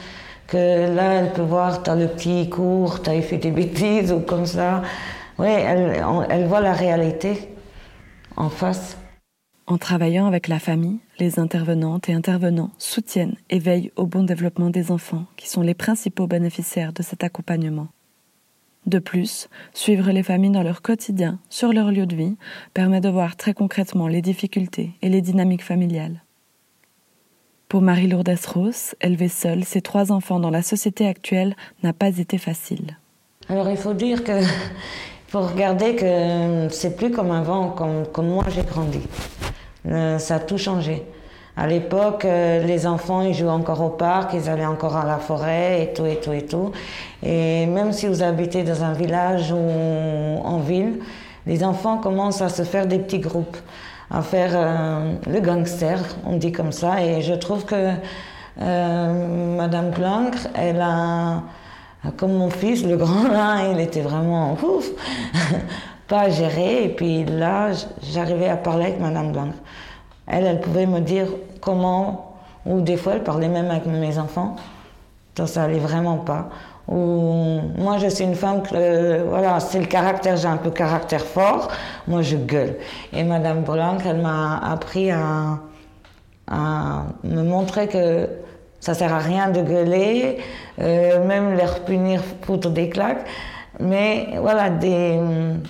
Que 0.45 0.93
là, 0.95 1.13
elle 1.13 1.33
peut 1.33 1.41
voir, 1.41 1.81
t'as 1.81 1.95
le 1.95 2.07
petit 2.07 2.47
cours, 2.49 3.01
t'as 3.01 3.19
fait 3.21 3.37
des 3.37 3.51
bêtises 3.51 4.11
ou 4.11 4.19
comme 4.19 4.45
ça. 4.45 4.83
Oui, 5.39 5.49
elle, 5.49 6.03
elle 6.29 6.45
voit 6.45 6.61
la 6.61 6.73
réalité 6.73 7.49
en 8.37 8.49
face. 8.49 8.97
En 9.71 9.77
travaillant 9.77 10.25
avec 10.25 10.49
la 10.49 10.59
famille, 10.59 10.99
les 11.17 11.39
intervenantes 11.39 12.09
et 12.09 12.13
intervenants 12.13 12.71
soutiennent 12.77 13.37
et 13.49 13.57
veillent 13.57 13.93
au 13.95 14.05
bon 14.05 14.23
développement 14.23 14.69
des 14.69 14.91
enfants, 14.91 15.23
qui 15.37 15.47
sont 15.47 15.61
les 15.61 15.73
principaux 15.73 16.27
bénéficiaires 16.27 16.91
de 16.91 17.01
cet 17.01 17.23
accompagnement. 17.23 17.87
De 18.85 18.99
plus, 18.99 19.47
suivre 19.73 20.11
les 20.11 20.23
familles 20.23 20.51
dans 20.51 20.61
leur 20.61 20.81
quotidien, 20.81 21.39
sur 21.49 21.71
leur 21.71 21.89
lieu 21.89 22.05
de 22.05 22.17
vie, 22.17 22.35
permet 22.73 22.99
de 22.99 23.07
voir 23.07 23.37
très 23.37 23.53
concrètement 23.53 24.09
les 24.09 24.21
difficultés 24.21 24.91
et 25.01 25.07
les 25.07 25.21
dynamiques 25.21 25.63
familiales. 25.63 26.21
Pour 27.69 27.81
Marie-Lourdes 27.81 28.45
Ross, 28.53 28.93
élever 28.99 29.29
seule 29.29 29.63
ses 29.63 29.81
trois 29.81 30.11
enfants 30.11 30.41
dans 30.41 30.49
la 30.49 30.63
société 30.63 31.07
actuelle 31.07 31.55
n'a 31.81 31.93
pas 31.93 32.17
été 32.17 32.37
facile. 32.37 32.97
Alors 33.47 33.69
il 33.69 33.77
faut 33.77 33.93
dire 33.93 34.25
que 34.25 34.41
faut 35.29 35.47
regarder 35.47 35.95
que 35.95 36.67
c'est 36.71 36.97
plus 36.97 37.11
comme 37.11 37.31
avant, 37.31 37.69
comme, 37.69 38.05
comme 38.07 38.27
moi 38.27 38.43
j'ai 38.49 38.63
grandi. 38.63 38.99
Euh, 39.89 40.19
ça 40.19 40.35
a 40.35 40.39
tout 40.39 40.57
changé. 40.57 41.03
À 41.57 41.67
l'époque, 41.67 42.25
euh, 42.25 42.63
les 42.63 42.87
enfants, 42.87 43.21
ils 43.21 43.33
jouaient 43.33 43.49
encore 43.49 43.81
au 43.81 43.89
parc, 43.89 44.33
ils 44.33 44.49
allaient 44.49 44.65
encore 44.65 44.95
à 44.95 45.05
la 45.05 45.17
forêt 45.17 45.83
et 45.83 45.93
tout, 45.93 46.05
et 46.05 46.17
tout, 46.17 46.31
et 46.31 46.45
tout. 46.45 46.71
Et 47.23 47.65
même 47.65 47.91
si 47.91 48.07
vous 48.07 48.23
habitez 48.23 48.63
dans 48.63 48.83
un 48.83 48.93
village 48.93 49.51
ou 49.51 50.41
en 50.43 50.59
ville, 50.59 50.99
les 51.45 51.63
enfants 51.63 51.97
commencent 51.97 52.41
à 52.41 52.49
se 52.49 52.63
faire 52.63 52.87
des 52.87 52.99
petits 52.99 53.19
groupes, 53.19 53.57
à 54.09 54.21
faire 54.21 54.51
euh, 54.53 55.13
le 55.27 55.39
gangster, 55.41 55.99
on 56.25 56.37
dit 56.37 56.51
comme 56.51 56.71
ça. 56.71 57.03
Et 57.03 57.21
je 57.21 57.33
trouve 57.33 57.65
que 57.65 57.91
Madame 58.57 59.89
Blanc, 59.89 60.31
elle 60.55 60.81
a, 60.81 61.41
comme 62.17 62.33
mon 62.33 62.49
fils, 62.49 62.85
le 62.85 62.95
grand 62.95 63.27
là, 63.27 63.71
il 63.71 63.79
était 63.79 64.01
vraiment 64.01 64.53
ouf, 64.53 64.89
pas 66.07 66.21
à 66.21 66.29
gérer. 66.29 66.85
Et 66.85 66.89
puis 66.89 67.25
là, 67.25 67.69
j'arrivais 68.13 68.49
à 68.49 68.57
parler 68.57 68.85
avec 68.85 68.99
Madame 68.99 69.31
Blanc. 69.31 69.49
Elle, 70.31 70.45
elle 70.45 70.61
pouvait 70.61 70.85
me 70.85 71.01
dire 71.01 71.27
comment, 71.59 72.35
ou 72.65 72.79
des 72.79 72.95
fois, 72.95 73.13
elle 73.15 73.23
parlait 73.23 73.49
même 73.49 73.69
avec 73.69 73.85
mes 73.85 74.17
enfants. 74.17 74.55
Ça, 75.37 75.45
ça 75.45 75.63
allait 75.63 75.79
vraiment 75.79 76.17
pas. 76.17 76.49
Ou 76.87 77.59
moi, 77.77 77.97
je 77.97 78.07
suis 78.07 78.23
une 78.23 78.35
femme 78.35 78.63
que, 78.63 79.23
voilà, 79.23 79.59
c'est 79.59 79.79
le 79.79 79.85
caractère, 79.85 80.37
j'ai 80.37 80.47
un 80.47 80.57
peu 80.57 80.71
caractère 80.71 81.25
fort. 81.25 81.69
Moi, 82.07 82.21
je 82.21 82.37
gueule. 82.37 82.77
Et 83.13 83.23
Madame 83.23 83.61
Blanc, 83.63 83.97
elle 84.05 84.21
m'a 84.21 84.57
appris 84.57 85.11
à, 85.11 85.59
me 87.23 87.43
montrer 87.43 87.87
que 87.87 88.29
ça 88.79 88.93
sert 88.93 89.13
à 89.13 89.19
rien 89.19 89.49
de 89.49 89.61
gueuler, 89.61 90.39
euh, 90.81 91.25
même 91.25 91.55
les 91.55 91.65
punir 91.85 92.21
pour 92.41 92.57
des 92.57 92.89
claques. 92.89 93.25
Mais 93.81 94.37
voilà, 94.39 94.69
des, 94.69 95.19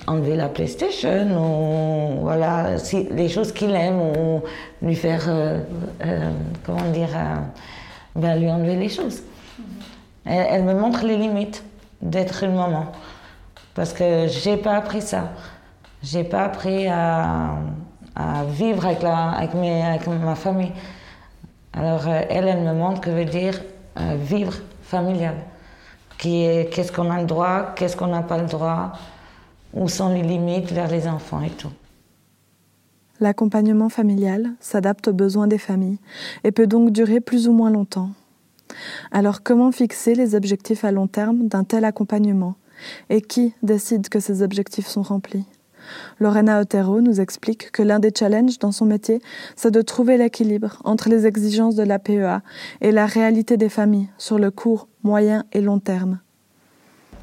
enlever 0.06 0.36
la 0.36 0.50
PlayStation 0.50 1.28
ou 1.32 2.22
voilà, 2.22 2.76
les 3.12 3.30
choses 3.30 3.54
qu'il 3.54 3.74
aime 3.74 4.02
ou 4.02 4.42
lui 4.82 4.96
faire, 4.96 5.24
euh, 5.30 5.60
euh, 6.06 6.30
comment 6.66 6.92
dire, 6.92 7.10
euh, 7.16 7.36
ben, 8.16 8.38
lui 8.38 8.52
enlever 8.52 8.76
les 8.76 8.90
choses. 8.90 9.22
Elle, 10.26 10.64
me 10.64 10.74
montre 10.74 11.06
les 11.06 11.16
limites 11.16 11.64
d'être 12.02 12.44
une 12.44 12.56
maman. 12.56 12.88
Parce 13.74 13.94
que 13.94 14.28
j'ai 14.28 14.58
pas 14.58 14.76
appris 14.76 15.02
ça. 15.02 15.30
J'ai 16.04 16.26
pas 16.26 16.44
appris 16.44 16.88
à, 16.90 17.56
vivre 18.50 18.86
avec, 18.86 19.02
la, 19.04 19.30
avec, 19.30 20.08
ma 20.08 20.36
famille. 20.36 20.74
Alors 21.72 22.08
elle, 22.08 22.48
elle 22.48 22.62
me 22.62 22.74
montre 22.74 23.00
que 23.00 23.10
veut 23.10 23.26
dire 23.26 23.62
vivre 23.96 24.54
familial 24.84 25.36
qu'est-ce 26.22 26.92
qu'on 26.92 27.10
a 27.10 27.20
le 27.20 27.28
droit, 27.28 27.74
qu'est-ce 27.76 27.98
qu'on 27.98 28.08
n'a 28.08 28.22
pas 28.22 28.38
le 28.38 28.48
droit, 28.48 28.94
où 29.74 29.88
sont 29.88 30.14
les 30.14 30.22
limites 30.22 30.72
vers 30.72 30.90
les 30.90 31.08
enfants 31.08 31.42
et 31.42 31.50
tout. 31.50 31.72
L'accompagnement 33.20 33.90
familial 33.90 34.52
s'adapte 34.60 35.08
aux 35.08 35.14
besoins 35.14 35.48
des 35.48 35.58
familles 35.58 36.00
et 36.44 36.52
peut 36.52 36.68
donc 36.68 36.92
durer 36.92 37.22
plus 37.22 37.48
ou 37.48 37.54
moins 37.54 37.70
longtemps. 37.70 38.10
Alors 39.12 39.44
comment 39.44 39.72
fixer 39.72 40.16
les 40.16 40.34
objectifs 40.36 40.86
à 40.86 40.92
long 40.92 41.08
terme 41.08 41.48
d'un 41.48 41.64
tel 41.64 41.86
accompagnement? 41.86 42.56
Et 43.10 43.22
qui 43.22 43.54
décide 43.62 44.10
que 44.10 44.20
ces 44.20 44.42
objectifs 44.42 44.88
sont 44.88 45.04
remplis? 45.04 45.46
Lorena 46.20 46.60
Otero 46.60 47.02
nous 47.02 47.20
explique 47.20 47.72
que 47.72 47.84
l'un 47.84 48.00
des 48.00 48.12
challenges 48.18 48.60
dans 48.60 48.72
son 48.72 48.86
métier, 48.86 49.22
c'est 49.56 49.72
de 49.72 49.82
trouver 49.82 50.18
l'équilibre 50.18 50.82
entre 50.84 51.10
les 51.10 51.26
exigences 51.26 51.76
de 51.76 51.84
la 51.84 52.00
PEA 52.00 52.42
et 52.82 52.92
la 52.92 53.06
réalité 53.06 53.58
des 53.58 53.70
familles 53.70 54.10
sur 54.18 54.40
le 54.40 54.52
court, 54.52 54.88
moyen 55.04 55.46
et 55.52 55.62
long 55.62 55.80
terme. 55.80 56.20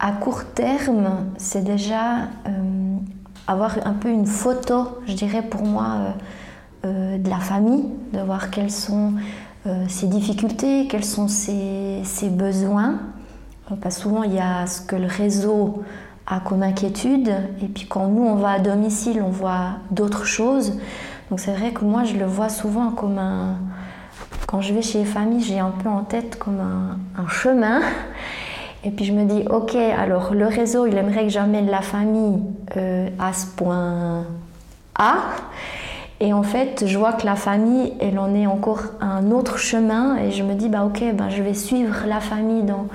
À 0.01 0.13
court 0.13 0.45
terme, 0.55 1.27
c'est 1.39 1.65
déjà 1.65 2.29
euh, 2.47 2.97
avoir 3.49 3.85
un 3.85 3.95
peu 3.95 4.09
une 4.09 4.27
photo, 4.27 5.01
je 5.07 5.15
dirais 5.15 5.43
pour 5.43 5.63
moi, 5.63 5.87
euh, 5.87 6.11
euh, 6.87 7.19
de 7.19 7.29
la 7.29 7.41
famille, 7.41 7.87
de 8.13 8.21
voir 8.21 8.51
quelles 8.51 8.71
sont 8.71 9.15
ses 9.87 10.07
difficultés, 10.07 10.87
quels 10.89 11.05
sont 11.05 11.29
ses, 11.29 12.01
ses 12.03 12.31
besoins. 12.31 13.01
Que 13.83 13.91
souvent, 13.91 14.23
il 14.23 14.33
y 14.33 14.39
a 14.39 14.67
ce 14.67 14.81
que 14.81 14.97
le 14.97 15.07
réseau 15.07 15.83
comme 16.45 16.63
inquiétude. 16.63 17.33
Et 17.63 17.67
puis 17.67 17.87
quand 17.87 18.07
nous, 18.07 18.23
on 18.23 18.37
va 18.37 18.53
à 18.53 18.59
domicile, 18.59 19.23
on 19.25 19.31
voit 19.31 19.77
d'autres 19.91 20.27
choses. 20.27 20.75
Donc 21.31 21.41
c'est 21.41 21.53
vrai 21.53 21.73
que 21.73 21.85
moi, 21.85 22.05
je 22.05 22.15
le 22.15 22.27
vois 22.27 22.49
souvent 22.49 22.91
comme 22.91 23.19
un... 23.19 23.57
Quand 24.47 24.61
je 24.63 24.73
vais 24.73 24.83
chez 24.83 25.01
les 25.01 25.05
familles, 25.05 25.43
j'ai 25.43 25.59
un 25.59 25.71
peu 25.71 25.89
en 25.89 26.03
tête 26.05 26.39
comme 26.39 26.61
un, 26.61 27.23
un, 27.23 27.29
chemin. 27.29 27.81
Et 28.85 28.91
puis 28.91 29.05
je 29.05 29.13
me 29.13 29.25
dis, 29.25 29.45
ok, 29.51 29.75
alors 29.75 30.33
le 30.33 30.47
réseau, 30.47 30.87
il 30.87 30.97
aimerait 30.97 31.25
que 31.25 31.31
j'amène 31.31 31.69
la 31.69 31.83
famille 31.83 32.41
euh, 32.77 33.09
à 33.19 33.33
ce 33.33 33.47
point 33.47 34.25
A. 34.95 35.17
Et 36.21 36.33
en 36.33 36.43
fait, 36.43 36.85
je 36.87 36.99
vois 36.99 37.13
que 37.13 37.27
la 37.27 37.37
famille, 37.37 37.93
elle 38.01 38.19
en 38.19 38.35
est 38.35 38.47
encore 38.47 38.83
un 39.01 39.31
autre 39.31 39.59
chemin. 39.59 40.17
Et 40.17 40.31
je 40.33 40.43
me 40.43 40.55
dis, 40.55 40.69
bah 40.69 40.85
ok, 40.85 41.03
ben, 41.15 41.29
je 41.29 41.43
vais 41.43 41.55
suivre 41.55 41.95
la 42.07 42.21
famille 42.21 42.63
dans 42.63 42.87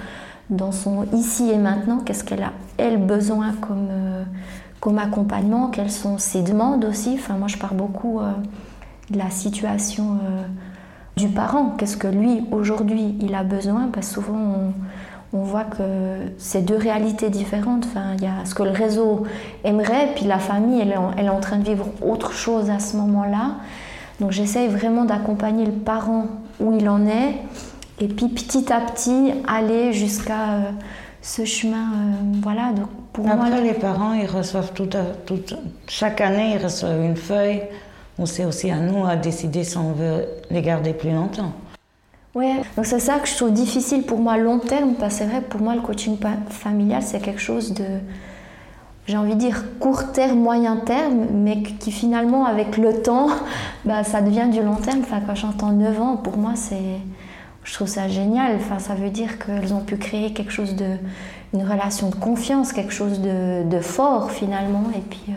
dans 0.50 0.72
son 0.72 1.06
ici 1.14 1.50
et 1.50 1.58
maintenant, 1.58 2.00
qu'est-ce 2.00 2.24
qu'elle 2.24 2.44
a, 2.44 2.52
elle, 2.78 2.98
besoin 2.98 3.54
comme, 3.54 3.88
euh, 3.90 4.24
comme 4.80 4.98
accompagnement, 4.98 5.68
quelles 5.68 5.92
sont 5.92 6.18
ses 6.18 6.42
demandes 6.42 6.86
aussi. 6.86 7.16
Enfin, 7.16 7.36
moi, 7.36 7.48
je 7.48 7.58
parle 7.58 7.78
beaucoup 7.78 8.20
euh, 8.20 8.32
de 9.10 9.18
la 9.18 9.30
situation 9.30 10.18
euh, 10.24 10.44
du 11.16 11.30
parent. 11.30 11.74
Qu'est-ce 11.78 11.98
que 11.98 12.08
lui, 12.08 12.44
aujourd'hui, 12.52 13.16
il 13.22 13.36
a 13.36 13.44
besoin? 13.44 13.90
Parce 13.94 14.08
que 14.10 14.14
souvent, 14.16 14.74
on, 15.32 15.44
voit 15.44 15.64
que 15.64 15.84
c'est 16.38 16.62
deux 16.62 16.78
réalités 16.78 17.30
différentes. 17.30 17.86
Enfin, 17.86 18.14
il 18.18 18.24
y 18.24 18.28
a 18.28 18.46
ce 18.46 18.54
que 18.54 18.64
le 18.64 18.72
réseau 18.72 19.24
aimerait, 19.64 20.10
puis 20.16 20.26
la 20.26 20.40
famille, 20.40 20.82
est 20.82 20.98
en, 20.98 21.12
elle 21.18 21.26
est 21.26 21.30
en 21.30 21.40
train 21.40 21.58
de 21.58 21.64
vivre 21.64 21.88
autre 22.02 22.34
chose 22.34 22.70
à 22.70 22.80
ce 22.80 22.98
moment-là. 22.98 23.56
Donc, 24.20 24.32
j'essaye 24.32 24.68
vraiment 24.68 25.06
d'accompagner 25.06 25.66
le 25.66 25.72
parent 25.72 26.28
où 26.60 26.78
il 26.78 26.88
en 26.88 27.06
est 27.08 27.36
et 28.00 28.08
puis 28.08 28.28
petit 28.28 28.72
à 28.72 28.82
petit 28.82 29.34
aller 29.48 29.94
jusqu'à 29.94 30.54
euh, 30.54 30.72
ce 31.22 31.46
chemin. 31.46 31.92
Euh, 31.94 32.40
voilà, 32.42 32.72
donc 32.74 32.90
pour 33.12 33.28
Après, 33.28 33.50
moi, 33.50 33.62
les 33.62 33.74
parents, 33.74 34.14
ils 34.14 34.28
reçoivent 34.28 34.74
tout, 34.74 34.90
tout, 35.26 35.40
chaque 35.88 36.22
année, 36.22 36.56
ils 36.56 36.64
reçoivent 36.64 37.04
une 37.04 37.16
feuille 37.16 37.62
où 38.20 38.26
c'est 38.26 38.46
aussi 38.46 38.70
à 38.70 38.78
nous 38.78 39.06
à 39.06 39.16
décider 39.16 39.64
si 39.64 39.78
on 39.78 39.92
veut 39.92 40.26
les 40.50 40.62
garder 40.62 40.94
plus 40.94 41.12
longtemps. 41.12 41.54
Oui, 42.36 42.48
donc 42.76 42.86
c'est 42.86 43.00
ça 43.00 43.20
que 43.20 43.28
je 43.28 43.36
trouve 43.36 43.54
difficile 43.54 44.04
pour 44.04 44.18
moi 44.18 44.38
long 44.38 44.58
terme, 44.58 44.96
parce 44.96 45.14
que 45.14 45.20
c'est 45.20 45.30
vrai, 45.30 45.42
pour 45.42 45.62
moi, 45.62 45.76
le 45.76 45.82
coaching 45.82 46.18
familial, 46.50 47.04
c'est 47.04 47.20
quelque 47.20 47.42
chose 47.42 47.74
de, 47.76 47.86
j'ai 49.06 49.18
envie 49.18 49.36
de 49.36 49.40
dire, 49.40 49.64
court 49.80 50.12
terme, 50.12 50.40
moyen 50.40 50.78
terme, 50.78 51.28
mais 51.32 51.62
qui 51.62 51.92
finalement, 51.92 52.46
avec 52.46 52.78
le 52.78 53.02
temps, 53.02 53.28
bah, 53.86 54.04
ça 54.04 54.22
devient 54.22 54.48
du 54.52 54.64
long 54.64 54.76
terme. 54.76 55.02
Enfin, 55.02 55.22
quand 55.26 55.36
j'entends 55.36 55.72
9 55.72 56.02
ans, 56.02 56.18
pour 56.18 56.38
moi, 56.38 56.54
c'est 56.56 57.00
je 57.64 57.74
trouve 57.74 57.88
ça 57.88 58.08
génial. 58.08 58.56
Enfin, 58.56 58.80
ça 58.80 58.96
veut 58.96 59.10
dire 59.10 59.40
qu'elles 59.40 59.74
ont 59.74 59.82
pu 59.82 59.98
créer 59.98 60.34
quelque 60.34 60.52
chose 60.52 60.76
de, 60.76 60.98
une 61.54 61.64
relation 61.64 62.10
de 62.10 62.16
confiance, 62.16 62.74
quelque 62.74 62.94
chose 62.94 63.22
de, 63.22 63.64
de 63.64 63.80
fort 63.80 64.32
finalement. 64.32 64.86
Et 64.96 65.02
puis 65.02 65.24
euh, 65.30 65.34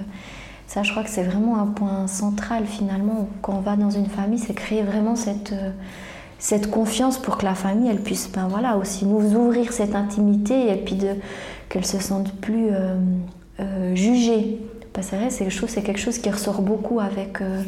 ça, 0.66 0.82
je 0.82 0.90
crois 0.90 1.04
que 1.04 1.10
c'est 1.10 1.22
vraiment 1.22 1.58
un 1.58 1.66
point 1.66 2.06
central 2.06 2.64
finalement 2.66 3.28
quand 3.42 3.54
on 3.54 3.60
va 3.60 3.76
dans 3.76 3.90
une 3.90 4.06
famille, 4.06 4.38
c'est 4.38 4.54
créer 4.54 4.82
vraiment 4.82 5.16
cette 5.16 5.52
euh, 5.52 5.70
cette 6.38 6.70
confiance 6.70 7.16
pour 7.16 7.38
que 7.38 7.46
la 7.46 7.54
famille, 7.54 7.88
elle 7.88 8.02
puisse, 8.02 8.30
ben 8.30 8.46
voilà, 8.46 8.76
aussi 8.76 9.06
nous 9.06 9.34
ouvrir 9.34 9.72
cette 9.72 9.94
intimité 9.94 10.70
et 10.70 10.76
puis 10.76 10.98
qu'elle 11.70 11.86
se 11.86 11.98
sente 11.98 12.30
plus 12.34 12.68
euh, 12.70 13.94
jugée. 13.94 14.60
C'est 15.02 15.44
quelque 15.44 15.50
chose, 15.50 15.68
c'est 15.70 15.82
quelque 15.82 16.00
chose 16.00 16.18
qui 16.18 16.30
ressort 16.30 16.62
beaucoup 16.62 17.00
avec 17.00 17.40
euh, 17.40 17.62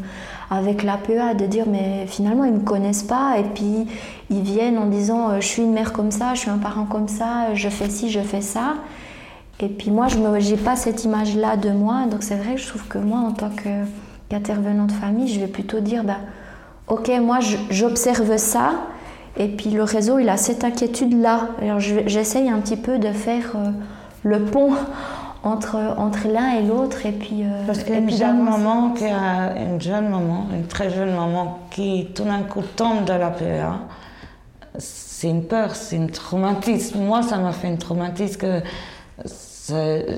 l'APA, 0.50 1.34
de 1.34 1.46
dire 1.46 1.66
mais 1.66 2.06
finalement 2.06 2.44
ils 2.44 2.52
ne 2.52 2.58
me 2.58 2.64
connaissent 2.64 3.02
pas 3.02 3.36
et 3.38 3.44
puis 3.44 3.86
ils 4.30 4.42
viennent 4.42 4.78
en 4.78 4.86
disant 4.86 5.30
euh, 5.30 5.40
je 5.40 5.46
suis 5.46 5.62
une 5.62 5.72
mère 5.72 5.92
comme 5.92 6.10
ça, 6.10 6.34
je 6.34 6.40
suis 6.40 6.50
un 6.50 6.58
parent 6.58 6.84
comme 6.84 7.08
ça, 7.08 7.54
je 7.54 7.68
fais 7.68 7.90
ci, 7.90 8.10
je 8.10 8.20
fais 8.20 8.40
ça. 8.40 8.74
Et 9.60 9.68
puis 9.68 9.90
moi, 9.90 10.06
je 10.06 10.18
n'ai 10.18 10.56
pas 10.56 10.76
cette 10.76 11.04
image-là 11.04 11.56
de 11.56 11.70
moi, 11.70 12.06
donc 12.08 12.22
c'est 12.22 12.36
vrai 12.36 12.54
que 12.54 12.60
je 12.60 12.68
trouve 12.68 12.86
que 12.86 12.98
moi, 12.98 13.18
en 13.18 13.32
tant 13.32 13.50
qu'intervenant 13.50 14.84
de 14.84 14.92
famille, 14.92 15.26
je 15.26 15.40
vais 15.40 15.48
plutôt 15.48 15.80
dire, 15.80 16.04
bah, 16.04 16.18
ok, 16.86 17.10
moi 17.20 17.40
j'observe 17.68 18.36
ça, 18.36 18.74
et 19.36 19.48
puis 19.48 19.70
le 19.70 19.82
réseau, 19.82 20.20
il 20.20 20.28
a 20.28 20.36
cette 20.36 20.62
inquiétude-là. 20.62 21.48
Alors 21.60 21.80
j'essaye 21.80 22.48
un 22.48 22.60
petit 22.60 22.76
peu 22.76 22.98
de 22.98 23.08
faire 23.08 23.52
euh, 23.56 23.70
le 24.22 24.44
pont 24.44 24.74
entre, 25.42 25.76
entre 25.96 26.28
l'un 26.28 26.54
et 26.54 26.62
l'autre. 26.62 27.04
Et 27.06 27.12
puis, 27.12 27.42
euh, 27.42 27.66
Parce 27.66 27.84
qu'une 27.84 28.10
jeune 28.10 28.42
maman, 28.42 28.90
qui 28.90 29.04
a 29.04 29.56
une 29.56 29.80
jeune 29.80 30.08
maman, 30.08 30.46
une 30.52 30.66
très 30.66 30.90
jeune 30.90 31.14
maman, 31.14 31.58
qui 31.70 32.08
tout 32.14 32.24
d'un 32.24 32.42
coup 32.42 32.62
tombe 32.76 33.04
dans 33.04 33.18
la 33.18 33.30
PEA, 33.30 33.78
c'est 34.78 35.28
une 35.28 35.44
peur, 35.44 35.74
c'est 35.74 35.98
un 35.98 36.06
traumatisme. 36.06 37.00
Moi, 37.00 37.22
ça 37.22 37.38
m'a 37.38 37.52
fait 37.52 37.68
un 37.68 37.76
traumatisme 37.76 38.40
que 38.40 38.62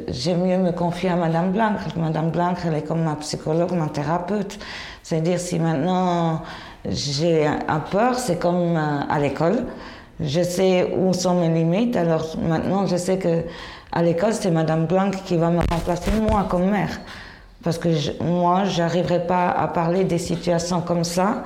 j'aime 0.09 0.47
mieux 0.47 0.59
me 0.59 0.73
confier 0.73 1.11
à 1.11 1.17
Madame 1.17 1.53
Blanc. 1.53 1.73
Madame 1.97 2.31
Blanc, 2.31 2.55
elle 2.67 2.75
est 2.75 2.83
comme 2.83 3.03
ma 3.03 3.17
psychologue, 3.17 3.73
ma 3.73 3.89
thérapeute. 3.89 4.59
C'est-à-dire, 5.03 5.39
si 5.39 5.59
maintenant 5.59 6.43
j'ai 6.89 7.47
un 7.47 7.81
peur, 7.81 8.19
c'est 8.19 8.39
comme 8.39 8.77
à 8.77 9.19
l'école. 9.19 9.65
je 10.21 10.43
sais 10.43 10.95
où 10.97 11.13
sont 11.13 11.41
mes 11.41 11.49
limites. 11.49 11.97
Alors 11.97 12.37
maintenant, 12.47 12.87
je 12.87 12.97
sais 12.97 13.19
que 13.19 13.45
à 13.93 14.03
l'école, 14.03 14.33
c'est 14.33 14.51
Madame 14.51 14.87
Blanc 14.87 15.11
qui 15.11 15.37
va 15.37 15.51
me 15.51 15.61
remplacer 15.71 16.11
moi 16.13 16.47
comme 16.49 16.71
mère. 16.71 17.01
Parce 17.63 17.77
que 17.79 17.89
moi, 18.23 18.65
je 18.65 18.81
n'arriverai 18.81 19.27
pas 19.27 19.51
à 19.51 19.69
parler 19.69 20.05
des 20.05 20.19
situations 20.19 20.81
comme 20.81 21.05
ça 21.05 21.45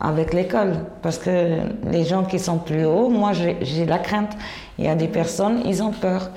avec 0.00 0.34
l'école. 0.34 0.74
Parce 1.02 1.18
que 1.18 1.58
les 1.90 2.04
gens 2.04 2.24
qui 2.24 2.38
sont 2.38 2.58
plus 2.58 2.84
hauts, 2.84 3.08
moi, 3.08 3.32
j'ai 3.32 3.86
la 3.86 3.98
crainte. 3.98 4.32
Il 4.78 4.84
y 4.84 4.88
a 4.88 4.94
des 4.94 5.08
personnes, 5.08 5.62
ils 5.64 5.82
ont 5.82 5.92
peur 5.92 6.30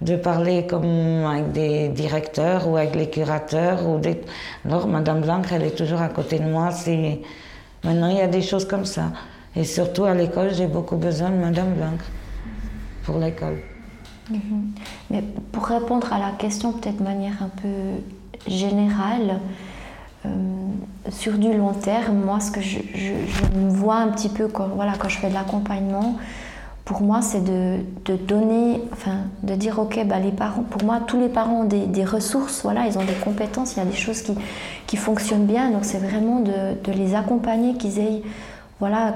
de 0.00 0.16
parler 0.16 0.66
comme 0.66 1.24
avec 1.26 1.52
des 1.52 1.88
directeurs 1.88 2.66
ou 2.68 2.76
avec 2.76 2.96
les 2.96 3.08
curateurs. 3.08 3.88
Ou 3.88 3.98
des... 3.98 4.20
Alors, 4.64 4.88
Madame 4.88 5.20
Blanc, 5.20 5.42
elle 5.52 5.62
est 5.62 5.76
toujours 5.76 6.00
à 6.00 6.08
côté 6.08 6.38
de 6.38 6.48
moi. 6.48 6.70
Maintenant, 7.84 8.08
il 8.08 8.16
y 8.16 8.20
a 8.22 8.26
des 8.26 8.42
choses 8.42 8.66
comme 8.66 8.84
ça. 8.84 9.12
Et 9.54 9.64
surtout 9.64 10.04
à 10.04 10.14
l'école, 10.14 10.54
j'ai 10.54 10.66
beaucoup 10.66 10.96
besoin 10.96 11.30
de 11.30 11.36
Madame 11.36 11.74
Blanc 11.74 11.98
pour 13.04 13.18
l'école. 13.18 13.58
Mhm. 14.30 14.72
Mais 15.10 15.22
pour 15.52 15.64
répondre 15.66 16.12
à 16.12 16.18
la 16.18 16.30
question 16.30 16.72
peut-être 16.72 16.98
de 16.98 17.04
manière 17.04 17.42
un 17.42 17.48
peu 17.48 18.50
générale, 18.50 19.40
euh, 20.24 20.28
sur 21.10 21.32
du 21.32 21.52
long 21.52 21.72
terme, 21.72 22.22
moi 22.24 22.40
ce 22.40 22.50
que 22.50 22.60
je, 22.60 22.78
me 23.56 23.70
vois 23.70 23.96
un 23.96 24.08
petit 24.08 24.28
peu 24.28 24.48
quand, 24.48 24.68
voilà, 24.68 24.92
quand 24.98 25.08
je 25.08 25.18
fais 25.18 25.28
de 25.28 25.34
l'accompagnement, 25.34 26.16
pour 26.84 27.00
moi 27.00 27.22
c'est 27.22 27.42
de, 27.42 27.78
de, 28.04 28.16
donner, 28.16 28.80
enfin 28.92 29.16
de 29.42 29.54
dire 29.54 29.78
ok, 29.78 30.04
bah, 30.06 30.20
les 30.20 30.30
parents, 30.30 30.62
pour 30.62 30.84
moi 30.84 31.00
tous 31.04 31.18
les 31.18 31.28
parents 31.28 31.62
ont 31.62 31.64
des, 31.64 31.86
des, 31.86 32.04
ressources, 32.04 32.62
voilà, 32.62 32.86
ils 32.86 32.98
ont 32.98 33.04
des 33.04 33.14
compétences, 33.14 33.74
il 33.74 33.78
y 33.78 33.82
a 33.82 33.84
des 33.84 33.96
choses 33.96 34.22
qui, 34.22 34.34
qui 34.86 34.96
fonctionnent 34.96 35.46
bien, 35.46 35.70
donc 35.70 35.84
c'est 35.84 35.98
vraiment 35.98 36.40
de, 36.40 36.80
de, 36.84 36.92
les 36.92 37.14
accompagner, 37.16 37.74
qu'ils 37.74 37.98
aient 37.98 38.22
voilà, 38.78 39.14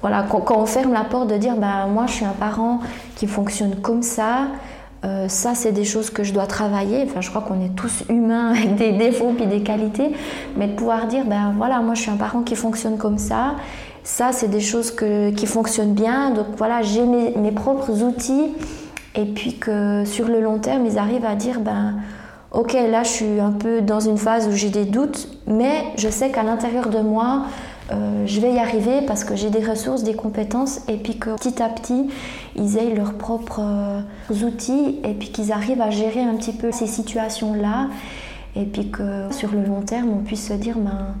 voilà, 0.00 0.24
quand, 0.28 0.56
on 0.56 0.66
ferme 0.66 0.92
la 0.92 1.04
porte, 1.04 1.28
de 1.28 1.36
dire 1.36 1.56
bah, 1.56 1.86
moi 1.86 2.06
je 2.06 2.12
suis 2.12 2.24
un 2.24 2.32
parent 2.32 2.80
qui 3.16 3.26
fonctionne 3.26 3.76
comme 3.76 4.02
ça, 4.02 4.46
euh, 5.04 5.28
ça 5.28 5.54
c'est 5.54 5.72
des 5.72 5.84
choses 5.84 6.10
que 6.10 6.22
je 6.22 6.32
dois 6.32 6.46
travailler. 6.46 7.04
Enfin, 7.04 7.20
je 7.20 7.30
crois 7.30 7.42
qu'on 7.42 7.60
est 7.64 7.74
tous 7.74 8.04
humains 8.08 8.50
avec 8.54 8.76
des 8.76 8.92
défauts 8.92 9.32
puis 9.36 9.46
des 9.46 9.62
qualités, 9.62 10.12
mais 10.56 10.68
de 10.68 10.74
pouvoir 10.74 11.06
dire 11.06 11.24
ben 11.26 11.54
voilà, 11.56 11.80
moi 11.80 11.94
je 11.94 12.02
suis 12.02 12.10
un 12.10 12.16
parent 12.16 12.42
qui 12.42 12.56
fonctionne 12.56 12.98
comme 12.98 13.18
ça. 13.18 13.56
Ça 14.02 14.30
c'est 14.32 14.48
des 14.48 14.60
choses 14.60 14.94
qui 15.36 15.46
fonctionnent 15.46 15.94
bien. 15.94 16.30
Donc 16.30 16.46
voilà, 16.56 16.80
j'ai 16.82 17.04
mes, 17.04 17.32
mes, 17.36 17.52
propres 17.52 18.02
outils 18.02 18.54
et 19.14 19.26
puis 19.26 19.58
que 19.58 20.04
sur 20.06 20.28
le 20.28 20.40
long 20.40 20.58
terme 20.58 20.86
ils 20.86 20.98
arrivent 20.98 21.26
à 21.26 21.34
dire 21.34 21.60
ben 21.60 21.96
ok 22.52 22.72
là 22.72 23.02
je 23.02 23.08
suis 23.08 23.40
un 23.40 23.52
peu 23.52 23.82
dans 23.82 24.00
une 24.00 24.16
phase 24.16 24.48
où 24.48 24.52
j'ai 24.52 24.70
des 24.70 24.86
doutes, 24.86 25.28
mais 25.46 25.84
je 25.96 26.08
sais 26.08 26.30
qu'à 26.30 26.42
l'intérieur 26.42 26.88
de 26.88 27.00
moi 27.00 27.42
euh, 27.92 28.26
je 28.26 28.40
vais 28.40 28.52
y 28.52 28.58
arriver 28.58 29.00
parce 29.06 29.24
que 29.24 29.34
j'ai 29.34 29.50
des 29.50 29.64
ressources, 29.64 30.02
des 30.02 30.14
compétences, 30.14 30.80
et 30.88 30.96
puis 30.96 31.18
que 31.18 31.36
petit 31.36 31.62
à 31.62 31.68
petit, 31.68 32.08
ils 32.56 32.76
aient 32.76 32.94
leurs 32.94 33.14
propres 33.14 33.60
euh, 33.62 34.46
outils, 34.46 34.98
et 35.04 35.14
puis 35.14 35.30
qu'ils 35.30 35.52
arrivent 35.52 35.80
à 35.80 35.90
gérer 35.90 36.20
un 36.20 36.34
petit 36.36 36.52
peu 36.52 36.70
ces 36.70 36.86
situations-là, 36.86 37.88
et 38.56 38.64
puis 38.64 38.90
que 38.90 39.32
sur 39.32 39.50
le 39.52 39.64
long 39.64 39.82
terme, 39.82 40.10
on 40.10 40.22
puisse 40.22 40.48
se 40.48 40.54
dire, 40.54 40.78
ben, 40.78 41.14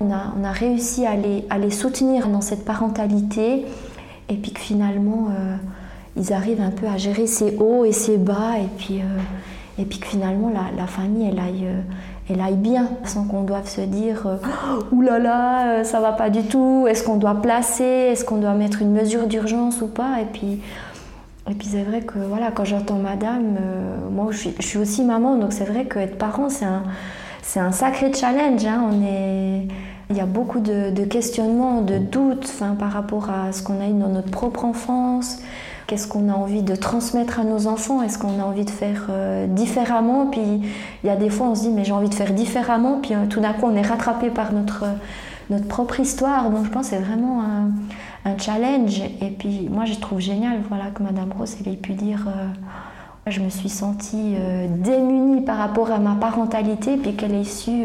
on, 0.00 0.12
a, 0.12 0.34
on 0.38 0.44
a 0.44 0.52
réussi 0.52 1.06
à 1.06 1.16
les, 1.16 1.44
à 1.48 1.58
les, 1.58 1.70
soutenir 1.70 2.28
dans 2.28 2.40
cette 2.40 2.64
parentalité, 2.64 3.64
et 4.28 4.36
puis 4.36 4.52
que 4.52 4.60
finalement, 4.60 5.28
euh, 5.30 5.56
ils 6.16 6.32
arrivent 6.32 6.60
un 6.60 6.70
peu 6.70 6.86
à 6.86 6.98
gérer 6.98 7.26
ces 7.26 7.56
hauts 7.56 7.84
et 7.84 7.92
ces 7.92 8.18
bas, 8.18 8.58
et 8.58 8.68
puis, 8.76 9.00
et 9.78 9.84
puis 9.84 9.98
que 9.98 10.06
finalement, 10.06 10.50
la, 10.76 10.86
famille, 10.86 11.28
elle 11.28 11.38
aille 11.38 11.66
elle 12.30 12.40
aille 12.40 12.56
bien, 12.56 12.88
sans 13.04 13.24
qu'on 13.24 13.42
doive 13.42 13.68
se 13.68 13.80
dire 13.80 14.38
oh, 14.92 15.00
là 15.00 15.18
là, 15.18 15.66
euh, 15.66 15.84
ça 15.84 16.00
va 16.00 16.12
pas 16.12 16.30
du 16.30 16.42
tout, 16.42 16.86
est-ce 16.88 17.04
qu'on 17.04 17.16
doit 17.16 17.34
placer, 17.34 17.84
est-ce 17.84 18.24
qu'on 18.24 18.38
doit 18.38 18.54
mettre 18.54 18.82
une 18.82 18.92
mesure 18.92 19.26
d'urgence 19.26 19.82
ou 19.82 19.88
pas? 19.88 20.20
Et 20.20 20.26
puis, 20.26 20.60
et 21.50 21.54
puis 21.54 21.66
c'est 21.66 21.82
vrai 21.82 22.02
que 22.02 22.18
voilà, 22.18 22.50
quand 22.52 22.64
j'entends 22.64 22.96
madame, 22.96 23.56
euh, 23.60 23.96
moi 24.10 24.28
je 24.30 24.50
suis, 24.60 24.78
aussi 24.78 25.04
maman, 25.04 25.36
donc 25.36 25.52
c'est 25.52 25.64
vrai 25.64 25.86
qu'être 25.86 26.16
parent, 26.16 26.48
c'est 26.48 26.64
un, 26.64 26.84
c'est 27.42 27.60
un 27.60 27.72
sacré 27.72 28.12
challenge. 28.12 28.64
Hein. 28.64 28.90
Il 30.10 30.16
y 30.16 30.20
a 30.20 30.26
beaucoup 30.26 30.60
de, 30.60 30.90
de 30.90 31.04
questionnements, 31.04 31.80
de 31.80 31.98
doutes 31.98 32.52
par 32.78 32.92
rapport 32.92 33.30
à 33.30 33.52
ce 33.52 33.62
qu'on 33.62 33.80
a 33.80 33.86
eu 33.88 33.94
dans 33.94 34.08
notre 34.08 34.30
propre 34.30 34.64
enfance. 34.64 35.38
Qu'est-ce 35.86 36.06
qu'on 36.06 36.28
a 36.28 36.32
envie 36.32 36.62
de 36.62 36.74
transmettre 36.76 37.40
à 37.40 37.44
nos 37.44 37.66
enfants? 37.66 38.02
Est-ce 38.02 38.18
qu'on 38.18 38.40
a 38.40 38.44
envie 38.44 38.64
de 38.64 38.70
faire 38.70 39.06
euh, 39.10 39.46
différemment? 39.46 40.26
Puis 40.26 40.40
il 40.40 41.06
y 41.06 41.10
a 41.10 41.16
des 41.16 41.30
fois 41.30 41.48
on 41.48 41.54
se 41.54 41.62
dit 41.62 41.70
mais 41.70 41.84
j'ai 41.84 41.92
envie 41.92 42.08
de 42.08 42.14
faire 42.14 42.32
différemment, 42.32 43.00
puis 43.00 43.14
euh, 43.14 43.26
tout 43.28 43.40
d'un 43.40 43.52
coup 43.52 43.66
on 43.66 43.74
est 43.74 43.86
rattrapé 43.86 44.30
par 44.30 44.52
notre, 44.52 44.84
notre 45.50 45.66
propre 45.66 46.00
histoire. 46.00 46.50
Donc 46.50 46.64
je 46.64 46.70
pense 46.70 46.90
que 46.90 46.96
c'est 46.96 47.02
vraiment 47.02 47.42
un, 47.42 48.38
challenge. 48.38 49.02
Et 49.20 49.30
puis 49.30 49.68
moi 49.70 49.84
je 49.84 49.94
trouve 49.94 50.20
génial 50.20 50.60
voilà, 50.68 50.86
que 50.94 51.02
Madame 51.02 51.32
Rose 51.36 51.56
ait 51.66 51.70
pu 51.70 51.92
dire 51.92 52.26
euh, 52.28 52.46
je 53.26 53.40
me 53.40 53.48
suis 53.50 53.68
sentie 53.68 54.34
démunie 54.68 55.42
par 55.42 55.58
rapport 55.58 55.90
à 55.90 55.98
ma 55.98 56.14
parentalité, 56.14 56.96
puis 56.96 57.14
qu'elle 57.14 57.34
ait 57.34 57.44
su 57.44 57.84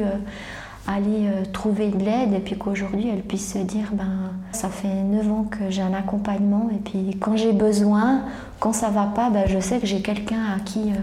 aller 0.87 1.27
euh, 1.27 1.43
trouver 1.51 1.89
de 1.89 2.03
l'aide 2.03 2.33
et 2.33 2.39
puis 2.39 2.57
qu'aujourd'hui 2.57 3.09
elle 3.09 3.21
puisse 3.21 3.53
se 3.53 3.59
dire 3.59 3.89
ben 3.91 4.31
ça 4.53 4.69
fait 4.69 4.87
9 4.87 5.31
ans 5.31 5.45
que 5.51 5.69
j'ai 5.69 5.81
un 5.81 5.93
accompagnement 5.93 6.69
et 6.73 6.79
puis 6.79 7.17
quand 7.19 7.35
j'ai 7.35 7.51
besoin, 7.51 8.21
quand 8.59 8.73
ça 8.73 8.89
va 8.89 9.03
pas, 9.03 9.29
ben, 9.29 9.43
je 9.47 9.59
sais 9.59 9.79
que 9.79 9.85
j'ai 9.85 10.01
quelqu'un 10.01 10.39
à 10.55 10.59
qui 10.61 10.91
euh, 10.91 10.99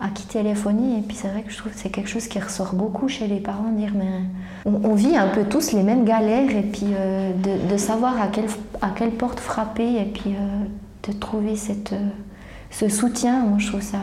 à 0.00 0.08
qui 0.08 0.26
téléphoner 0.26 0.98
et 0.98 1.02
puis 1.02 1.16
c'est 1.16 1.28
vrai 1.28 1.42
que 1.42 1.52
je 1.52 1.58
trouve 1.58 1.70
que 1.70 1.78
c'est 1.78 1.90
quelque 1.90 2.08
chose 2.08 2.26
qui 2.26 2.40
ressort 2.40 2.74
beaucoup 2.74 3.06
chez 3.06 3.28
les 3.28 3.38
parents 3.38 3.70
dire 3.70 3.92
mais 3.94 4.10
on, 4.64 4.94
vit 4.94 5.16
un 5.16 5.28
peu 5.28 5.44
tous 5.44 5.70
les 5.72 5.84
mêmes 5.84 6.04
galères 6.04 6.50
et 6.50 6.62
puis 6.62 6.88
euh, 6.92 7.30
de, 7.70 7.76
savoir 7.76 8.20
à 8.20 8.26
quelle, 8.26 8.48
à 8.80 8.88
quelle 8.88 9.12
porte 9.12 9.38
frapper 9.38 10.00
et 10.00 10.06
puis 10.06 10.34
de 11.06 11.12
trouver 11.12 11.54
cette, 11.54 11.94
ce 12.70 12.88
soutien 12.88 13.44
moi 13.44 13.58
je 13.58 13.68
trouve 13.68 13.80
ça 13.80 13.98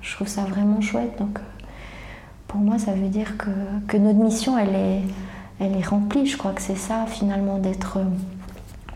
je 0.00 0.14
trouve 0.14 0.28
ça 0.28 0.42
vraiment 0.44 0.80
chouette 0.80 1.18
donc 1.18 1.38
pour 2.56 2.64
moi, 2.64 2.78
ça 2.78 2.92
veut 2.92 3.08
dire 3.08 3.36
que, 3.36 3.50
que, 3.86 3.98
notre 3.98 4.18
mission, 4.18 4.56
elle 4.56 4.74
est, 4.74 5.02
elle 5.60 5.76
est 5.76 5.86
remplie. 5.86 6.24
Je 6.24 6.38
crois 6.38 6.52
que 6.52 6.62
c'est 6.62 6.78
ça, 6.78 7.04
finalement, 7.06 7.58
d'être 7.58 7.98
euh, 7.98 8.04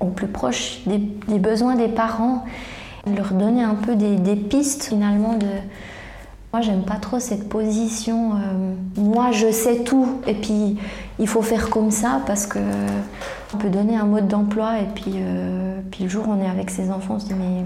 au 0.00 0.06
plus 0.06 0.28
proche 0.28 0.80
des, 0.86 0.96
des, 0.96 1.38
besoins 1.38 1.74
des 1.74 1.88
parents, 1.88 2.46
leur 3.06 3.32
donner 3.32 3.62
un 3.62 3.74
peu 3.74 3.96
des, 3.96 4.16
des 4.16 4.36
pistes, 4.36 4.84
finalement, 4.84 5.34
de... 5.34 5.46
Moi, 6.52 6.62
j'aime 6.62 6.82
pas 6.82 6.96
trop 6.96 7.20
cette 7.20 7.48
position. 7.48 8.32
Euh, 8.32 8.74
moi, 8.96 9.30
je 9.30 9.52
sais 9.52 9.84
tout, 9.84 10.20
et 10.26 10.34
puis 10.34 10.78
il 11.20 11.28
faut 11.28 11.42
faire 11.42 11.70
comme 11.70 11.92
ça 11.92 12.20
parce 12.26 12.46
que 12.46 12.58
on 13.54 13.56
peut 13.56 13.70
donner 13.70 13.96
un 13.96 14.04
mode 14.04 14.28
d'emploi 14.28 14.80
et 14.80 14.86
puis, 14.94 15.12
euh, 15.16 15.80
puis 15.90 16.04
le 16.04 16.10
jour 16.10 16.28
où 16.28 16.32
on 16.32 16.40
est 16.40 16.48
avec 16.48 16.70
ses 16.70 16.90
enfants, 16.90 17.14
on 17.14 17.18
se 17.20 17.26
dit 17.26 17.34
mais 17.34 17.64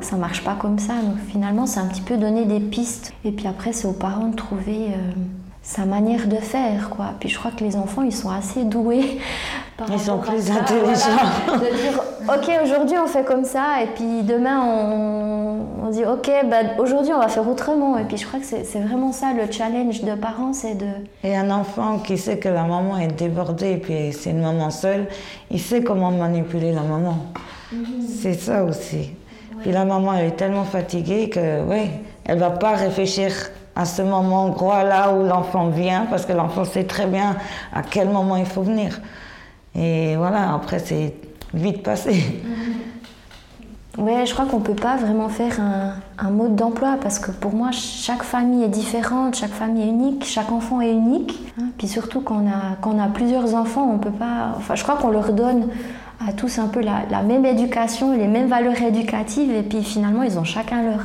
ça 0.00 0.16
marche 0.16 0.44
pas 0.44 0.54
comme 0.54 0.78
ça. 0.78 0.94
Donc 1.02 1.16
finalement, 1.28 1.66
c'est 1.66 1.80
un 1.80 1.86
petit 1.86 2.00
peu 2.00 2.16
donner 2.16 2.44
des 2.44 2.60
pistes. 2.60 3.12
Et 3.24 3.32
puis 3.32 3.46
après, 3.46 3.72
c'est 3.72 3.86
aux 3.86 3.92
parents 3.92 4.28
de 4.28 4.36
trouver 4.36 4.88
euh, 4.88 5.12
sa 5.72 5.86
manière 5.86 6.26
de 6.26 6.36
faire. 6.36 6.90
Quoi. 6.90 7.14
Puis 7.18 7.30
je 7.30 7.38
crois 7.38 7.50
que 7.50 7.64
les 7.64 7.76
enfants, 7.76 8.02
ils 8.02 8.14
sont 8.14 8.30
assez 8.30 8.64
doués. 8.64 9.18
ils 9.90 9.98
sont 9.98 10.18
plus 10.18 10.50
intelligents. 10.50 11.30
de 11.48 11.76
dire, 11.76 12.02
ok, 12.28 12.62
aujourd'hui 12.62 12.96
on 13.02 13.06
fait 13.06 13.24
comme 13.24 13.44
ça, 13.44 13.82
et 13.82 13.86
puis 13.86 14.22
demain 14.22 14.60
on, 14.62 15.86
on 15.86 15.90
dit, 15.90 16.04
ok, 16.04 16.30
bah, 16.50 16.56
aujourd'hui 16.78 17.12
on 17.14 17.20
va 17.20 17.28
faire 17.28 17.48
autrement. 17.48 17.96
Et 17.96 18.04
puis 18.04 18.18
je 18.18 18.26
crois 18.26 18.38
que 18.38 18.44
c'est 18.44 18.80
vraiment 18.80 19.12
ça 19.12 19.32
le 19.32 19.50
challenge 19.50 20.02
de 20.02 20.14
parents, 20.14 20.52
c'est 20.52 20.74
de... 20.74 20.88
Et 21.24 21.34
un 21.34 21.50
enfant 21.50 21.98
qui 21.98 22.18
sait 22.18 22.38
que 22.38 22.50
la 22.50 22.64
maman 22.64 22.98
est 22.98 23.08
débordée, 23.08 23.72
et 23.72 23.78
puis 23.78 24.12
c'est 24.12 24.30
une 24.30 24.42
maman 24.42 24.70
seule, 24.70 25.06
il 25.50 25.60
sait 25.60 25.82
comment 25.82 26.10
manipuler 26.10 26.72
la 26.72 26.82
maman. 26.82 27.16
Mhm. 27.72 27.84
C'est 28.20 28.34
ça 28.34 28.64
aussi. 28.64 29.12
Puis 29.62 29.72
la 29.72 29.86
maman, 29.86 30.12
elle 30.14 30.26
est 30.26 30.36
tellement 30.36 30.64
fatiguée 30.64 31.30
que, 31.30 31.62
oui, 31.64 31.88
elle 32.26 32.38
va 32.38 32.50
pas 32.50 32.74
réfléchir 32.74 33.32
à 33.74 33.84
ce 33.84 34.02
moment 34.02 34.48
gros 34.50 34.70
là 34.70 35.12
où 35.12 35.24
l'enfant 35.24 35.68
vient, 35.68 36.06
parce 36.10 36.26
que 36.26 36.32
l'enfant 36.32 36.64
sait 36.64 36.84
très 36.84 37.06
bien 37.06 37.36
à 37.72 37.82
quel 37.82 38.08
moment 38.08 38.36
il 38.36 38.46
faut 38.46 38.62
venir. 38.62 39.00
Et 39.74 40.16
voilà, 40.16 40.54
après, 40.54 40.78
c'est 40.78 41.14
vite 41.54 41.82
passé. 41.82 42.42
Oui, 43.98 44.24
je 44.24 44.32
crois 44.32 44.46
qu'on 44.46 44.60
ne 44.60 44.64
peut 44.64 44.74
pas 44.74 44.96
vraiment 44.96 45.28
faire 45.28 45.60
un, 46.18 46.30
mode 46.30 46.56
d'emploi 46.56 46.96
parce 47.02 47.18
que 47.18 47.30
pour 47.30 47.52
moi, 47.52 47.72
chaque 47.72 48.22
famille 48.22 48.64
est 48.64 48.68
différente, 48.68 49.36
chaque 49.36 49.50
famille 49.50 49.82
est 49.82 49.90
unique, 49.90 50.24
chaque 50.24 50.50
enfant 50.50 50.80
est 50.80 50.92
unique. 50.92 51.38
Hein. 51.60 51.66
Puis 51.76 51.88
surtout, 51.88 52.22
quand 52.22 52.42
on, 52.82 52.98
a, 52.98 53.04
a 53.04 53.08
plusieurs 53.08 53.54
enfants, 53.54 53.90
on 53.92 53.98
peut 53.98 54.10
pas. 54.10 54.54
Enfin, 54.56 54.76
je 54.76 54.82
crois 54.82 54.96
qu'on 54.96 55.10
leur 55.10 55.34
donne 55.34 55.68
à 56.26 56.32
tous 56.32 56.58
un 56.58 56.68
peu 56.68 56.80
la, 56.80 57.22
même 57.22 57.44
éducation, 57.44 58.16
les 58.16 58.28
mêmes 58.28 58.48
valeurs 58.48 58.80
éducatives, 58.80 59.52
et 59.52 59.62
puis 59.62 59.82
finalement, 59.82 60.22
ils 60.22 60.38
ont 60.38 60.44
chacun 60.44 60.82
leur, 60.82 61.00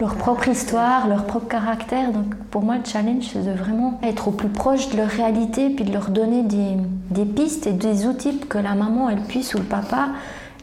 leur 0.00 0.14
propre 0.14 0.48
histoire, 0.48 1.08
leur 1.08 1.24
propre 1.24 1.48
caractère. 1.48 2.12
Donc 2.12 2.34
pour 2.50 2.62
moi, 2.62 2.76
le 2.76 2.84
challenge, 2.84 3.30
c'est 3.32 3.44
de 3.44 3.52
vraiment 3.52 3.98
être 4.02 4.28
au 4.28 4.30
plus 4.30 4.48
proche 4.48 4.88
de 4.90 4.96
leur 4.96 5.08
réalité, 5.08 5.70
puis 5.70 5.84
de 5.84 5.92
leur 5.92 6.10
donner 6.10 6.42
des, 6.42 6.76
des 7.10 7.24
pistes 7.24 7.66
et 7.66 7.72
des 7.72 8.06
outils 8.06 8.38
que 8.38 8.58
la 8.58 8.74
maman, 8.74 9.10
elle 9.10 9.22
puisse, 9.22 9.54
ou 9.54 9.58
le 9.58 9.64
papa, 9.64 10.08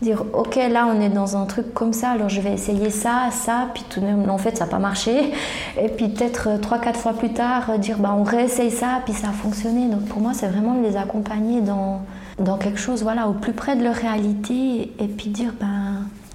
dire 0.01 0.23
ok 0.33 0.55
là 0.71 0.87
on 0.93 0.99
est 0.99 1.09
dans 1.09 1.37
un 1.37 1.45
truc 1.45 1.73
comme 1.73 1.93
ça 1.93 2.09
alors 2.11 2.29
je 2.29 2.41
vais 2.41 2.53
essayer 2.53 2.89
ça 2.89 3.29
ça 3.31 3.69
puis 3.73 3.83
tout 3.89 4.01
en 4.01 4.37
fait 4.37 4.57
ça 4.57 4.65
n'a 4.65 4.71
pas 4.71 4.79
marché 4.79 5.31
et 5.81 5.87
puis 5.87 6.09
peut-être 6.09 6.49
euh, 6.49 6.57
trois 6.57 6.79
quatre 6.79 6.99
fois 6.99 7.13
plus 7.13 7.31
tard 7.31 7.69
euh, 7.69 7.77
dire 7.77 7.97
bah 7.97 8.13
on 8.17 8.23
réessaye 8.23 8.71
ça 8.71 9.01
puis 9.05 9.13
ça 9.13 9.29
a 9.29 9.31
fonctionné 9.31 9.87
donc 9.87 10.05
pour 10.05 10.21
moi 10.21 10.33
c'est 10.33 10.47
vraiment 10.47 10.75
de 10.75 10.83
les 10.83 10.97
accompagner 10.97 11.61
dans 11.61 12.01
dans 12.39 12.57
quelque 12.57 12.79
chose 12.79 13.03
voilà 13.03 13.29
au 13.29 13.33
plus 13.33 13.53
près 13.53 13.77
de 13.77 13.83
leur 13.83 13.95
réalité 13.95 14.91
et 14.99 15.07
puis 15.07 15.29
dire 15.29 15.53
ben 15.59 15.74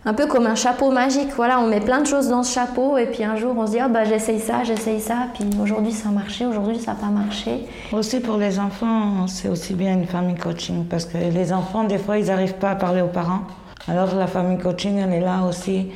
un 0.05 0.15
peu 0.15 0.27
comme 0.27 0.47
un 0.47 0.55
chapeau 0.55 0.91
magique. 0.91 1.31
Voilà, 1.37 1.61
on 1.61 1.67
met 1.67 1.81
plein 1.81 2.01
de 2.01 2.07
choses 2.07 2.29
dans 2.29 2.43
ce 2.43 2.55
chapeau 2.55 2.97
et 2.97 3.07
puis 3.07 3.25
un 3.25 3.37
jour 3.37 3.55
on 3.57 3.67
se 3.67 3.73
dit 3.73 3.79
oh, 3.85 3.89
bah 3.91 4.05
j'essaye 4.05 4.41
ça, 4.41 4.65
j'essaye 4.65 5.01
ça, 5.01 5.27
puis 5.35 5.45
aujourd'hui 5.63 5.93
ça 5.93 6.09
a 6.09 6.13
marché, 6.13 6.47
aujourd'hui 6.47 6.79
ça 6.79 6.93
n'a 6.93 6.99
pas 6.99 7.07
marché. 7.07 7.67
Aussi 7.93 8.21
pour 8.21 8.37
les 8.37 8.59
enfants, 8.59 9.27
c'est 9.27 9.49
aussi 9.49 9.75
bien 9.75 9.95
une 9.95 10.07
famille 10.07 10.37
coaching 10.37 10.85
parce 10.87 11.05
que 11.05 11.19
les 11.19 11.53
enfants 11.53 11.85
des 11.85 11.99
fois 11.99 12.19
ils 12.19 12.27
n'arrivent 12.27 12.55
pas 12.55 12.71
à 12.71 12.77
parler 12.77 13.03
aux 13.03 13.09
parents. 13.09 13.43
Alors 13.89 14.15
la 14.15 14.27
famille 14.27 14.59
coaching 14.59 14.99
elle 14.99 15.13
est 15.13 15.21
là 15.21 15.43
aussi 15.49 15.89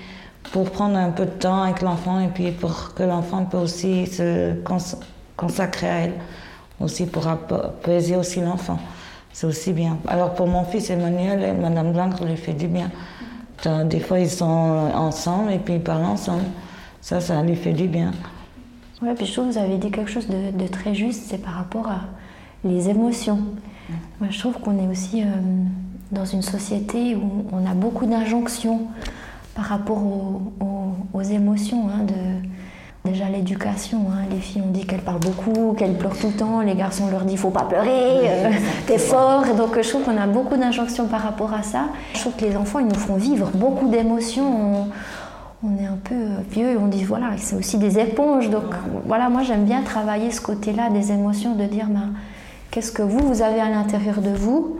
pour 0.52 0.70
prendre 0.70 0.96
un 0.96 1.10
peu 1.10 1.24
de 1.24 1.30
temps 1.30 1.62
avec 1.62 1.80
l'enfant 1.80 2.20
et 2.20 2.28
puis 2.28 2.50
pour 2.50 2.92
que 2.94 3.02
l'enfant 3.02 3.44
peut 3.46 3.58
aussi 3.58 4.06
se 4.06 4.52
consacrer 5.36 5.88
à 5.88 5.98
elle, 6.00 6.12
aussi 6.80 7.06
pour 7.06 7.26
apaiser 7.26 8.16
aussi 8.16 8.40
l'enfant. 8.40 8.78
C'est 9.32 9.46
aussi 9.46 9.72
bien. 9.72 9.98
Alors 10.06 10.34
pour 10.34 10.46
mon 10.46 10.64
fils 10.64 10.90
Emmanuel, 10.90 11.56
Madame 11.60 11.92
Blanc 11.92 12.10
lui 12.24 12.36
fait 12.36 12.52
du 12.52 12.68
bien. 12.68 12.90
Des 13.84 14.00
fois, 14.00 14.20
ils 14.20 14.30
sont 14.30 14.44
ensemble 14.44 15.52
et 15.52 15.58
puis 15.58 15.74
ils 15.74 15.80
parlent 15.80 16.04
ensemble. 16.04 16.44
Ça, 17.00 17.20
ça 17.20 17.42
lui 17.42 17.56
fait 17.56 17.72
du 17.72 17.86
bien. 17.86 18.12
Oui, 19.02 19.08
puis 19.16 19.26
je 19.26 19.32
trouve 19.32 19.48
que 19.48 19.52
vous 19.52 19.58
avez 19.58 19.76
dit 19.76 19.90
quelque 19.90 20.10
chose 20.10 20.28
de, 20.28 20.66
très 20.68 20.94
juste, 20.94 21.24
c'est 21.26 21.38
par 21.38 21.54
rapport 21.54 21.88
à 21.88 22.00
les 22.64 22.88
émotions. 22.88 23.40
Moi, 24.20 24.30
je 24.30 24.38
trouve 24.38 24.54
qu'on 24.54 24.78
est 24.78 24.88
aussi 24.90 25.22
euh, 25.22 25.26
dans 26.10 26.24
une 26.24 26.42
société 26.42 27.14
où 27.14 27.44
on 27.52 27.66
a 27.66 27.74
beaucoup 27.74 28.06
d'injonctions 28.06 28.86
par 29.54 29.66
rapport 29.66 30.02
aux, 31.12 31.22
émotions, 31.22 31.88
hein, 31.88 32.06
Déjà 33.06 33.28
l'éducation, 33.28 33.98
hein. 34.10 34.24
les 34.30 34.38
filles 34.38 34.62
on 34.66 34.70
dit 34.70 34.86
qu'elles 34.86 35.02
parlent 35.02 35.20
beaucoup, 35.20 35.74
qu'elles 35.74 35.98
pleurent 35.98 36.16
tout 36.16 36.28
le 36.28 36.32
temps, 36.32 36.62
les 36.62 36.74
garçons 36.74 37.10
leur 37.10 37.24
disent 37.24 37.38
faut 37.38 37.50
pas 37.50 37.64
pleurer, 37.64 37.90
euh, 37.90 38.50
t'es 38.86 38.96
fort. 38.96 39.44
Donc 39.58 39.78
je 39.78 39.86
trouve 39.86 40.04
qu'on 40.04 40.16
a 40.16 40.26
beaucoup 40.26 40.56
d'injonctions 40.56 41.06
par 41.06 41.20
rapport 41.20 41.52
à 41.52 41.62
ça. 41.62 41.88
Je 42.14 42.20
trouve 42.20 42.32
que 42.32 42.46
les 42.46 42.56
enfants 42.56 42.78
ils 42.78 42.86
nous 42.86 42.94
font 42.94 43.16
vivre 43.16 43.50
beaucoup 43.52 43.88
d'émotions. 43.88 44.88
On, 45.62 45.76
est 45.78 45.86
un 45.86 45.98
peu 46.02 46.14
vieux 46.50 46.70
et 46.70 46.76
on 46.78 46.86
dit 46.86 47.04
voilà 47.04 47.32
c'est 47.36 47.56
aussi 47.56 47.76
des 47.76 47.98
éponges. 47.98 48.48
Donc 48.48 48.72
voilà 49.04 49.28
moi 49.28 49.42
j'aime 49.42 49.66
bien 49.66 49.82
travailler 49.82 50.30
ce 50.30 50.40
côté-là 50.40 50.88
des 50.88 51.12
émotions, 51.12 51.56
de 51.56 51.64
dire 51.64 51.88
ben, 51.90 52.14
qu'est-ce 52.70 52.90
que 52.90 53.02
vous 53.02 53.18
vous 53.18 53.42
avez 53.42 53.60
à 53.60 53.68
l'intérieur 53.68 54.22
de 54.22 54.30
vous? 54.30 54.78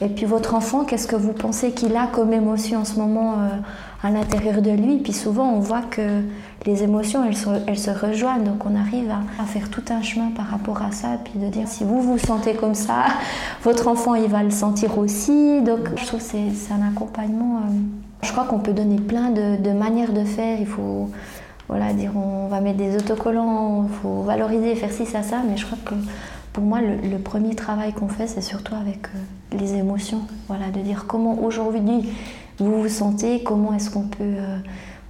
Et 0.00 0.06
puis 0.06 0.26
votre 0.26 0.54
enfant 0.54 0.84
qu'est-ce 0.84 1.08
que 1.08 1.16
vous 1.16 1.32
pensez 1.32 1.72
qu'il 1.72 1.96
a 1.96 2.06
comme 2.06 2.32
émotion 2.32 2.82
en 2.82 2.84
ce 2.84 3.00
moment 3.00 3.32
euh, 3.32 3.56
à 4.04 4.10
l'intérieur 4.10 4.60
de 4.60 4.70
lui. 4.70 4.98
Puis 4.98 5.14
souvent 5.14 5.50
on 5.50 5.60
voit 5.60 5.82
que 5.82 6.20
les 6.66 6.82
émotions, 6.82 7.24
elles 7.24 7.78
se, 7.78 7.90
rejoignent. 7.90 8.44
Donc 8.44 8.64
on 8.66 8.76
arrive 8.76 9.10
à, 9.10 9.44
faire 9.44 9.70
tout 9.70 9.82
un 9.90 10.02
chemin 10.02 10.30
par 10.36 10.46
rapport 10.46 10.82
à 10.82 10.92
ça. 10.92 11.18
Puis 11.24 11.38
de 11.38 11.48
dire, 11.48 11.66
si 11.66 11.84
vous 11.84 12.00
vous 12.00 12.18
sentez 12.18 12.54
comme 12.54 12.74
ça, 12.74 13.06
votre 13.62 13.88
enfant, 13.88 14.14
il 14.14 14.28
va 14.28 14.42
le 14.42 14.50
sentir 14.50 14.98
aussi. 14.98 15.62
Donc 15.62 15.88
je 15.96 16.06
trouve 16.06 16.20
que 16.20 16.26
c'est 16.26 16.72
un 16.72 16.86
accompagnement. 16.86 17.56
Euh, 17.56 17.72
je 18.22 18.30
crois 18.30 18.44
qu'on 18.44 18.58
peut 18.58 18.72
donner 18.72 18.96
plein 18.96 19.30
de, 19.30 19.72
manières 19.72 20.12
de 20.12 20.24
faire. 20.24 20.60
Il 20.60 20.66
faut 20.66 21.10
voilà, 21.68 21.94
dire 21.94 22.12
on 22.14 22.48
va 22.48 22.60
mettre 22.60 22.78
des 22.78 22.96
autocollants, 22.96 23.86
il 23.88 23.94
faut 24.02 24.22
valoriser, 24.22 24.74
faire 24.76 24.92
ci, 24.92 25.06
ça, 25.06 25.22
ça. 25.22 25.38
Mais 25.48 25.56
je 25.56 25.64
crois 25.64 25.78
que 25.82 25.94
pour 26.52 26.62
moi, 26.62 26.80
le, 26.80 27.18
premier 27.18 27.54
travail 27.54 27.92
qu'on 27.94 28.08
fait, 28.08 28.26
c'est 28.26 28.42
surtout 28.42 28.74
avec 28.74 29.06
euh, 29.06 29.58
les 29.58 29.74
émotions. 29.74 30.20
Voilà, 30.46 30.70
de 30.70 30.80
dire 30.80 31.06
comment 31.08 31.42
aujourd'hui 31.42 32.12
vous 32.58 32.82
vous 32.82 32.88
sentez, 32.88 33.42
comment 33.42 33.74
est-ce 33.74 33.90
qu'on 33.90 34.08
peut... 34.08 34.22
Euh, 34.22 34.58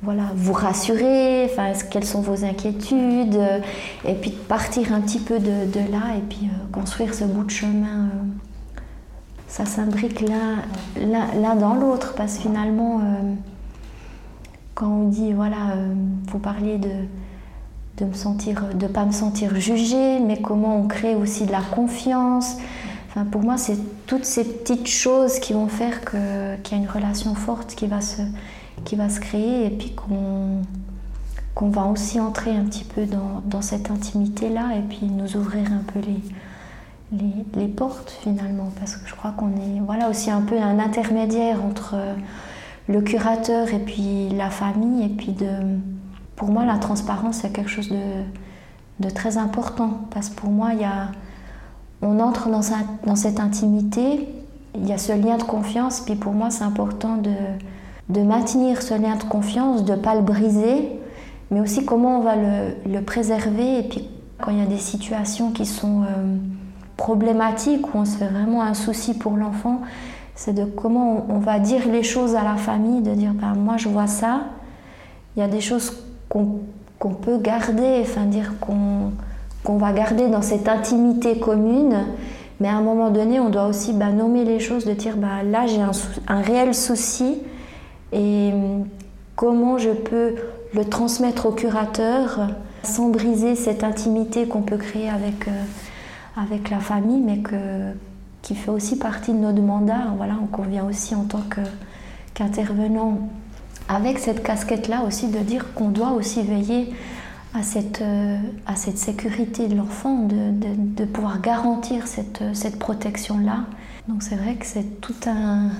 voilà, 0.02 0.24
vous 0.36 0.52
rassurer, 0.52 1.46
enfin, 1.46 1.72
quelles 1.90 2.04
sont 2.04 2.20
vos 2.20 2.44
inquiétudes, 2.44 3.36
euh, 3.36 3.60
et 4.04 4.12
puis 4.12 4.32
partir 4.32 4.92
un 4.92 5.00
petit 5.00 5.18
peu 5.18 5.38
de, 5.38 5.78
là 5.90 6.14
et 6.18 6.20
puis 6.28 6.42
euh, 6.44 6.72
construire 6.72 7.14
ce 7.14 7.24
bout 7.24 7.44
de 7.44 7.50
chemin. 7.50 8.10
Ça 9.48 9.64
s'imbrique 9.64 10.20
l'un 10.20 11.54
dans 11.54 11.72
l'autre 11.72 12.12
parce 12.16 12.34
que 12.36 12.42
finalement, 12.42 13.00
quand 14.74 14.88
on 14.88 15.08
dit, 15.08 15.32
voilà, 15.32 15.76
vous 16.26 16.40
parliez 16.40 16.76
de 16.76 16.90
de 17.98 18.04
me 18.04 18.14
sentir, 18.14 18.62
de 18.74 18.86
pas 18.86 19.04
me 19.04 19.12
sentir 19.12 19.54
jugée, 19.56 20.18
mais 20.20 20.40
comment 20.40 20.78
on 20.78 20.88
crée 20.88 21.14
aussi 21.14 21.46
de 21.46 21.52
la 21.52 21.60
confiance. 21.60 22.56
Pour 23.30 23.42
moi, 23.42 23.56
c'est 23.56 23.78
toutes 24.06 24.24
ces 24.24 24.44
petites 24.44 24.88
choses 24.88 25.38
qui 25.38 25.52
vont 25.52 25.68
faire 25.68 26.00
qu'il 26.00 26.72
y 26.72 26.74
a 26.74 26.82
une 26.82 26.88
relation 26.88 27.34
forte 27.36 27.76
qui 27.76 27.86
va 27.86 28.00
se, 28.00 28.22
qui 28.84 28.96
va 28.96 29.08
se 29.08 29.20
créer 29.20 29.66
et 29.66 29.70
puis 29.70 29.94
qu'on 29.94 30.62
qu'on 31.54 31.68
va 31.70 31.84
aussi 31.84 32.18
entrer 32.18 32.50
un 32.56 32.64
petit 32.64 32.84
peu 32.84 33.06
dans, 33.06 33.62
cette 33.62 33.90
intimité-là 33.90 34.76
et 34.76 34.82
puis 34.82 35.06
nous 35.06 35.36
ouvrir 35.36 35.72
un 35.72 35.84
peu 35.92 36.00
les, 36.00 36.20
les, 37.12 37.62
les, 37.62 37.68
portes 37.68 38.10
finalement. 38.22 38.72
Parce 38.78 38.96
que 38.96 39.08
je 39.08 39.14
crois 39.14 39.30
qu'on 39.30 39.50
est 39.50 39.80
voilà 39.86 40.10
aussi 40.10 40.30
un 40.30 40.40
peu 40.40 40.58
un 40.58 40.78
intermédiaire 40.80 41.64
entre 41.64 41.94
le 42.88 43.00
curateur 43.00 43.72
et 43.72 43.78
puis 43.78 44.30
la 44.30 44.50
famille 44.50 45.04
et 45.04 45.08
puis 45.08 45.32
de 45.32 45.48
pour 46.34 46.48
moi 46.48 46.64
la 46.64 46.78
transparence 46.78 47.36
c'est 47.36 47.52
quelque 47.52 47.70
chose 47.70 47.88
de, 47.88 48.24
de, 48.98 49.10
très 49.10 49.38
important. 49.38 50.00
Parce 50.10 50.30
que 50.30 50.34
pour 50.34 50.50
moi 50.50 50.70
il 50.72 50.80
y 50.80 50.84
a 50.84 51.10
on 52.04 52.20
entre 52.20 52.48
dans, 52.48 52.62
cette 53.16 53.40
intimité 53.40 54.28
il 54.76 54.88
y 54.88 54.92
a 54.92 54.98
ce 54.98 55.12
lien 55.12 55.36
de 55.36 55.42
confiance 55.42 56.00
puis 56.00 56.14
pour 56.14 56.32
moi 56.32 56.50
c'est 56.50 56.64
important 56.64 57.16
de 57.16 57.30
de 58.08 58.20
maintenir 58.20 58.82
ce 58.82 58.94
lien 58.94 59.16
de 59.16 59.24
confiance, 59.24 59.84
de 59.84 59.92
ne 59.92 59.96
pas 59.96 60.14
le 60.14 60.20
briser, 60.20 60.88
mais 61.50 61.60
aussi 61.60 61.84
comment 61.84 62.18
on 62.18 62.22
va 62.22 62.34
le, 62.36 63.00
préserver. 63.00 63.78
Et 63.78 63.82
puis 63.82 64.08
quand 64.40 64.50
il 64.50 64.58
y 64.58 64.62
a 64.62 64.66
des 64.66 64.78
situations 64.78 65.50
qui 65.50 65.66
sont 65.66 66.02
euh, 66.02 66.36
problématiques, 66.96 67.94
où 67.94 67.98
on 67.98 68.04
se 68.04 68.16
fait 68.18 68.28
vraiment 68.28 68.62
un 68.62 68.74
souci 68.74 69.14
pour 69.14 69.36
l'enfant, 69.36 69.80
c'est 70.34 70.52
de 70.52 70.64
comment 70.64 71.26
on, 71.28 71.38
va 71.38 71.58
dire 71.58 71.88
les 71.88 72.02
choses 72.02 72.34
à 72.34 72.42
la 72.42 72.56
famille, 72.56 73.02
de 73.02 73.14
dire 73.14 73.32
ben, 73.34 73.54
moi 73.54 73.76
je 73.76 73.88
vois 73.88 74.08
ça, 74.08 74.42
il 75.36 75.40
y 75.40 75.42
a 75.42 75.48
des 75.48 75.60
choses 75.60 76.04
qu'on 76.28 77.14
peut 77.22 77.38
garder, 77.38 78.00
enfin 78.02 78.24
dire 78.24 78.54
qu'on 78.60 79.12
va 79.72 79.92
garder 79.92 80.28
dans 80.28 80.42
cette 80.42 80.68
intimité 80.68 81.38
commune. 81.38 82.06
Mais 82.60 82.68
à 82.68 82.76
un 82.76 82.82
moment 82.82 83.10
donné, 83.10 83.40
on 83.40 83.50
doit 83.50 83.66
aussi 83.66 83.92
ben, 83.92 84.12
nommer 84.12 84.44
les 84.44 84.60
choses, 84.60 84.84
de 84.84 84.92
dire 84.92 85.16
ben, 85.16 85.42
là 85.42 85.66
j'ai 85.66 85.80
un, 85.80 86.40
réel 86.40 86.74
souci, 86.74 87.38
et 88.12 88.50
hum, 88.52 88.86
comment 89.34 89.76
je 89.78 89.90
peux 89.90 90.34
le 90.72 90.84
transmettre 90.84 91.46
au 91.46 91.50
curateur 91.52 92.48
sans 92.82 93.08
briser 93.08 93.56
cette 93.56 93.82
intimité 93.82 94.46
qu'on 94.46 94.62
peut 94.62 94.76
créer 94.76 95.08
avec, 95.08 95.48
euh, 95.48 95.62
avec 96.36 96.70
la 96.70 96.78
famille, 96.78 97.20
mais 97.20 97.38
que, 97.38 97.56
qui 98.42 98.54
fait 98.54 98.70
aussi 98.70 98.98
partie 98.98 99.32
de 99.32 99.38
notre 99.38 99.62
mandat. 99.62 100.12
Voilà, 100.16 100.34
on 100.42 100.46
convient 100.46 100.84
aussi 100.84 101.14
en 101.14 101.24
tant 101.24 101.42
qu'intervenant 102.34 103.18
avec 103.88 104.18
cette 104.18 104.42
casquette-là 104.42 105.02
aussi 105.06 105.28
de 105.28 105.38
dire 105.38 105.74
qu'on 105.74 105.88
doit 105.88 106.12
aussi 106.12 106.42
veiller 106.42 106.92
à 107.54 107.62
cette, 107.62 108.02
euh, 108.02 108.36
à 108.66 108.76
cette 108.76 108.98
sécurité 108.98 109.68
de 109.68 109.76
l'enfant, 109.76 110.26
de, 110.26 110.50
de, 110.50 111.04
pouvoir 111.04 111.40
garantir 111.40 112.06
cette, 112.06 112.42
cette 112.52 112.78
protection-là. 112.78 113.64
Donc 114.08 114.22
c'est 114.22 114.34
vrai 114.34 114.56
que 114.56 114.66
c'est 114.66 115.00
tout 115.00 115.14
un, 115.26 115.70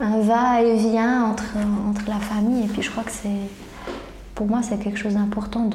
un 0.00 0.20
va-et-vient 0.20 1.24
entre, 1.24 1.56
entre 1.88 2.08
la 2.08 2.18
famille. 2.18 2.64
Et 2.64 2.68
puis 2.68 2.82
je 2.82 2.90
crois 2.90 3.02
que 3.02 3.10
c'est, 3.10 3.28
pour 4.34 4.46
moi, 4.46 4.62
c'est 4.62 4.78
quelque 4.78 4.98
chose 4.98 5.14
d'important 5.14 5.68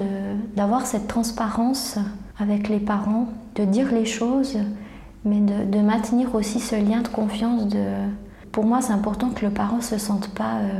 d'avoir 0.55 0.87
cette 0.87 1.07
transparence 1.07 1.97
avec 2.39 2.67
les 2.67 2.79
parents, 2.79 3.27
de 3.55 3.65
dire 3.65 3.91
les 3.91 4.05
choses, 4.05 4.57
mais 5.23 5.39
de, 5.39 5.65
de, 5.65 5.79
maintenir 5.79 6.33
aussi 6.33 6.59
ce 6.59 6.75
lien 6.75 7.01
de 7.01 7.07
confiance. 7.07 7.67
De... 7.67 7.83
Pour 8.51 8.65
moi, 8.65 8.81
c'est 8.81 8.93
important 8.93 9.29
que 9.29 9.45
le 9.45 9.51
parent 9.51 9.77
ne 9.77 9.81
se 9.81 9.97
sente 9.97 10.29
pas 10.29 10.55
euh, 10.61 10.79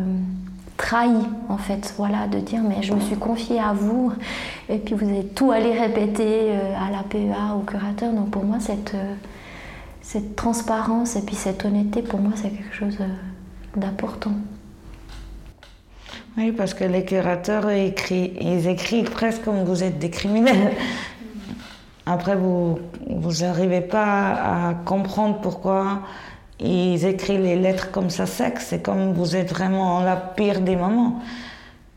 trahi, 0.78 1.18
en 1.50 1.58
fait. 1.58 1.94
Voilà, 1.98 2.28
de 2.28 2.40
dire, 2.40 2.62
mais 2.62 2.82
je 2.82 2.94
me 2.94 3.00
suis 3.00 3.16
confiée 3.16 3.60
à 3.60 3.74
vous, 3.74 4.12
et 4.70 4.78
puis 4.78 4.96
vous 4.96 5.08
avez 5.08 5.26
tout 5.26 5.52
allé 5.52 5.72
répéter 5.78 6.52
euh, 6.52 6.74
à 6.78 6.92
la 6.92 7.04
PEA, 7.04 7.56
au 7.58 7.62
curateur. 7.62 8.12
Donc 8.14 8.32
pour 8.32 8.44
moi, 8.44 8.58
cette, 8.60 8.94
euh, 8.96 9.14
cette 10.02 10.36
transparence 10.36 11.16
et 11.16 11.22
puis 11.22 11.36
cette 11.36 11.66
honnêteté, 11.66 12.02
pour 12.02 12.20
moi, 12.20 12.34
c'est 12.36 12.50
quelque 12.50 12.76
chose 12.76 12.98
d'important. 13.76 14.34
Oui, 16.38 16.52
parce 16.52 16.74
que 16.74 16.84
les 16.84 17.06
curateurs, 17.06 17.72
ils 17.72 18.68
écrivent 18.68 19.10
presque 19.10 19.44
comme 19.44 19.64
vous 19.64 19.84
êtes 19.84 20.00
des 20.00 20.10
criminels. 20.10 20.74
Après, 22.06 22.36
vous 22.36 22.78
n'arrivez 23.42 23.82
pas 23.82 24.70
à 24.70 24.74
comprendre 24.74 25.40
pourquoi 25.42 26.02
ils 26.60 27.06
écrivent 27.06 27.42
les 27.42 27.56
lettres 27.56 27.92
comme 27.92 28.10
ça 28.10 28.26
sec. 28.26 28.60
C'est 28.60 28.82
comme 28.82 29.14
vous 29.14 29.36
êtes 29.36 29.50
vraiment 29.50 30.02
la 30.02 30.16
pire 30.16 30.62
des 30.62 30.76
moments. 30.76 31.20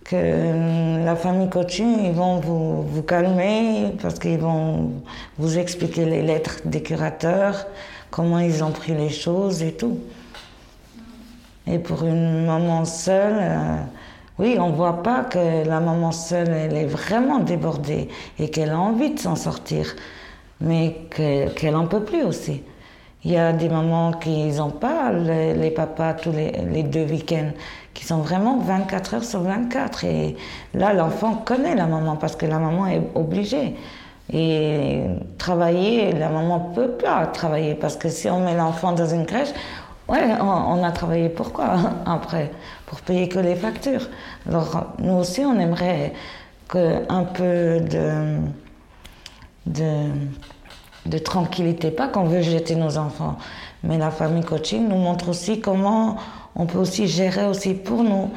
Que 0.05 1.05
la 1.05 1.17
famille 1.17 1.51
coaching, 1.51 1.99
ils 2.07 2.13
vont 2.13 2.41
vous, 2.41 3.03
calmer 3.03 3.93
parce 4.01 4.19
qu'ils 4.19 4.39
vont 4.39 4.93
vous 5.39 5.59
expliquer 5.59 6.07
les 6.07 6.23
lettres 6.23 6.61
des 6.65 6.83
curateurs, 6.83 7.67
comment 8.11 8.39
ils 8.39 8.65
ont 8.65 8.71
pris 8.71 8.95
les 8.95 9.11
choses 9.11 9.63
et 9.63 9.73
tout. 9.73 9.99
Et 11.67 11.79
pour 11.79 12.05
une 12.05 12.47
maman 12.47 12.87
seule, 12.87 13.37
euh, 13.39 13.77
oui, 14.39 14.57
on 14.59 14.71
ne 14.71 14.75
voit 14.75 15.03
pas 15.03 15.25
que 15.25 15.69
la 15.69 15.81
maman 15.81 16.13
seule, 16.13 16.49
elle 16.49 16.75
est 16.75 16.87
vraiment 16.87 17.41
débordée 17.41 18.09
et 18.39 18.49
qu'elle 18.49 18.71
a 18.71 18.79
envie 18.79 19.11
de 19.11 19.19
s'en 19.19 19.37
sortir, 19.37 19.95
mais 20.63 20.97
qu'elle 21.11 21.73
n'en 21.73 21.87
peut 21.87 22.05
plus 22.05 22.23
aussi. 22.23 22.63
Il 23.25 23.33
y 23.33 23.37
a 23.37 23.53
des 23.53 23.69
mamans 23.69 24.13
qui 24.13 24.47
n'ont 24.53 24.71
pas 24.71 25.11
les, 25.13 25.71
papas 25.71 26.15
tous 26.15 26.33
les, 26.33 26.83
deux 26.85 27.05
week-ends, 27.05 27.51
qui 27.93 28.05
sont 28.05 28.19
vraiment 28.19 28.59
24 28.59 29.15
heures 29.15 29.25
sur 29.25 29.41
24. 29.41 30.05
Et 30.05 30.37
là, 30.75 30.93
l'enfant 30.93 31.43
connaît 31.45 31.75
la 31.75 31.87
maman 31.87 32.17
parce 32.17 32.37
que 32.37 32.47
la 32.47 32.59
maman 32.59 32.87
est 32.87 33.03
obligée. 33.17 33.75
Et 34.33 35.03
travailler, 35.39 36.13
la 36.13 36.29
maman 36.29 36.61
peut 36.75 36.91
pas 36.91 37.27
travailler 37.27 37.75
parce 37.75 37.97
que 37.97 38.09
si 38.09 38.29
on 38.29 38.41
met 38.41 38.55
l'enfant 38.55 38.93
dans 38.93 39.07
une 39.07 39.27
crèche, 39.27 39.49
ouais, 40.09 40.41
on, 40.41 40.85
a 40.85 40.93
travaillé 40.93 41.29
pourquoi 41.29 41.77
après? 42.07 42.51
Pour 42.87 43.01
payer 43.01 43.29
que 43.29 43.39
les 43.39 43.57
factures. 43.57 44.09
Alors 44.49 44.87
nous 44.99 45.15
aussi, 45.15 45.41
on 45.41 45.59
aimerait 45.59 46.13
que 46.69 47.03
un 47.09 47.25
peu 47.25 47.81
de, 47.81 48.39
de, 49.67 50.11
de 51.09 51.19
tranquillité, 51.19 51.91
pas 51.91 52.09
qu'on 52.09 52.25
veut 52.25 52.43
jeter 52.43 52.75
nos 52.75 52.99
enfants, 52.99 53.37
mais 53.83 53.99
la 53.99 54.11
famille 54.11 54.45
coaching 54.45 54.89
nous 54.89 54.97
montre 54.97 55.29
aussi 55.29 55.61
comment 55.61 56.17
on 56.55 56.67
peut 56.67 56.79
aussi 56.79 57.07
gérer 57.07 57.47
aussi 57.47 57.75
pour 57.75 58.03
nous 58.03 58.31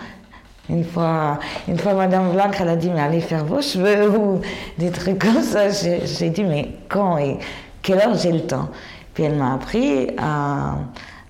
une 0.71 0.85
fois, 0.85 1.39
une 1.67 1.77
fois, 1.77 1.93
Madame 1.93 2.31
Blanc, 2.31 2.51
elle 2.57 2.69
a 2.69 2.75
dit, 2.75 2.89
mais 2.89 3.01
allez 3.01 3.19
faire 3.19 3.43
vos 3.43 3.61
cheveux 3.61 4.09
ou 4.17 4.41
des 4.77 4.91
trucs 4.91 5.19
comme 5.19 5.41
ça. 5.41 5.69
J'ai 5.69 6.29
dit, 6.29 6.43
mais 6.43 6.69
quand 6.87 7.17
et 7.17 7.37
quelle 7.81 7.99
heure 7.99 8.15
j'ai 8.15 8.31
le 8.31 8.41
temps? 8.41 8.69
Puis 9.13 9.23
elle 9.23 9.35
m'a 9.35 9.55
appris 9.55 10.07
à, 10.17 10.75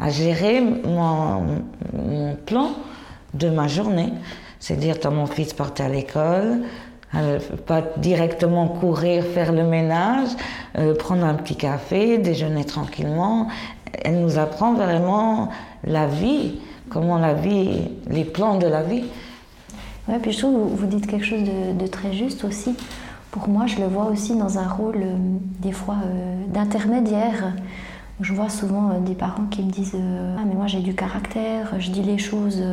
gérer 0.10 0.62
mon, 0.62 1.58
plan 2.46 2.72
de 3.34 3.50
ma 3.50 3.68
journée. 3.68 4.14
C'est-à-dire, 4.60 5.00
quand 5.00 5.12
mon 5.12 5.26
fils 5.26 5.54
partait 5.54 5.84
à 5.84 5.90
l'école, 5.90 6.62
pas 7.66 7.82
directement 7.98 8.68
courir, 8.68 9.24
faire 9.24 9.52
le 9.52 9.64
ménage, 9.64 10.30
euh, 10.78 10.96
prendre 10.96 11.26
un 11.26 11.34
petit 11.34 11.56
café, 11.56 12.18
déjeuner 12.18 12.64
tranquillement. 12.64 13.48
Elle 14.04 14.22
nous 14.22 14.38
apprend 14.38 14.74
vraiment 14.74 15.50
la 15.84 16.08
vie, 16.08 16.60
comment 16.90 17.18
la 17.18 17.34
vie, 17.34 17.90
les 18.08 18.24
plans 18.24 18.58
de 18.58 18.68
la 18.68 18.82
vie. 18.82 19.04
Ouais, 20.08 20.20
puis 20.20 20.32
je 20.32 20.40
trouve 20.40 20.72
que 20.72 20.78
vous 20.78 20.88
dites 20.88 21.08
quelque 21.08 21.26
chose 21.26 21.44
de, 21.44 21.88
très 21.88 22.14
juste 22.14 22.44
aussi. 22.44 22.76
Pour 23.32 23.48
moi, 23.48 23.66
je 23.66 23.78
le 23.78 23.88
vois 23.88 24.06
aussi 24.06 24.36
dans 24.36 24.58
un 24.58 24.68
rôle, 24.68 24.98
euh, 24.98 25.16
des 25.60 25.72
fois, 25.72 25.98
euh, 26.06 26.46
d'intermédiaire. 26.48 27.54
Je 28.22 28.34
vois 28.34 28.50
souvent 28.50 28.90
euh, 28.90 29.00
des 29.00 29.16
parents 29.16 29.46
qui 29.50 29.64
me 29.64 29.72
disent 29.72 29.96
Ah, 29.96 30.44
mais 30.48 30.54
moi 30.54 30.68
j'ai 30.68 30.80
du 30.80 30.94
caractère, 30.94 31.74
je 31.80 31.92
dis 31.92 32.04
les 32.04 32.18
choses. 32.18 32.64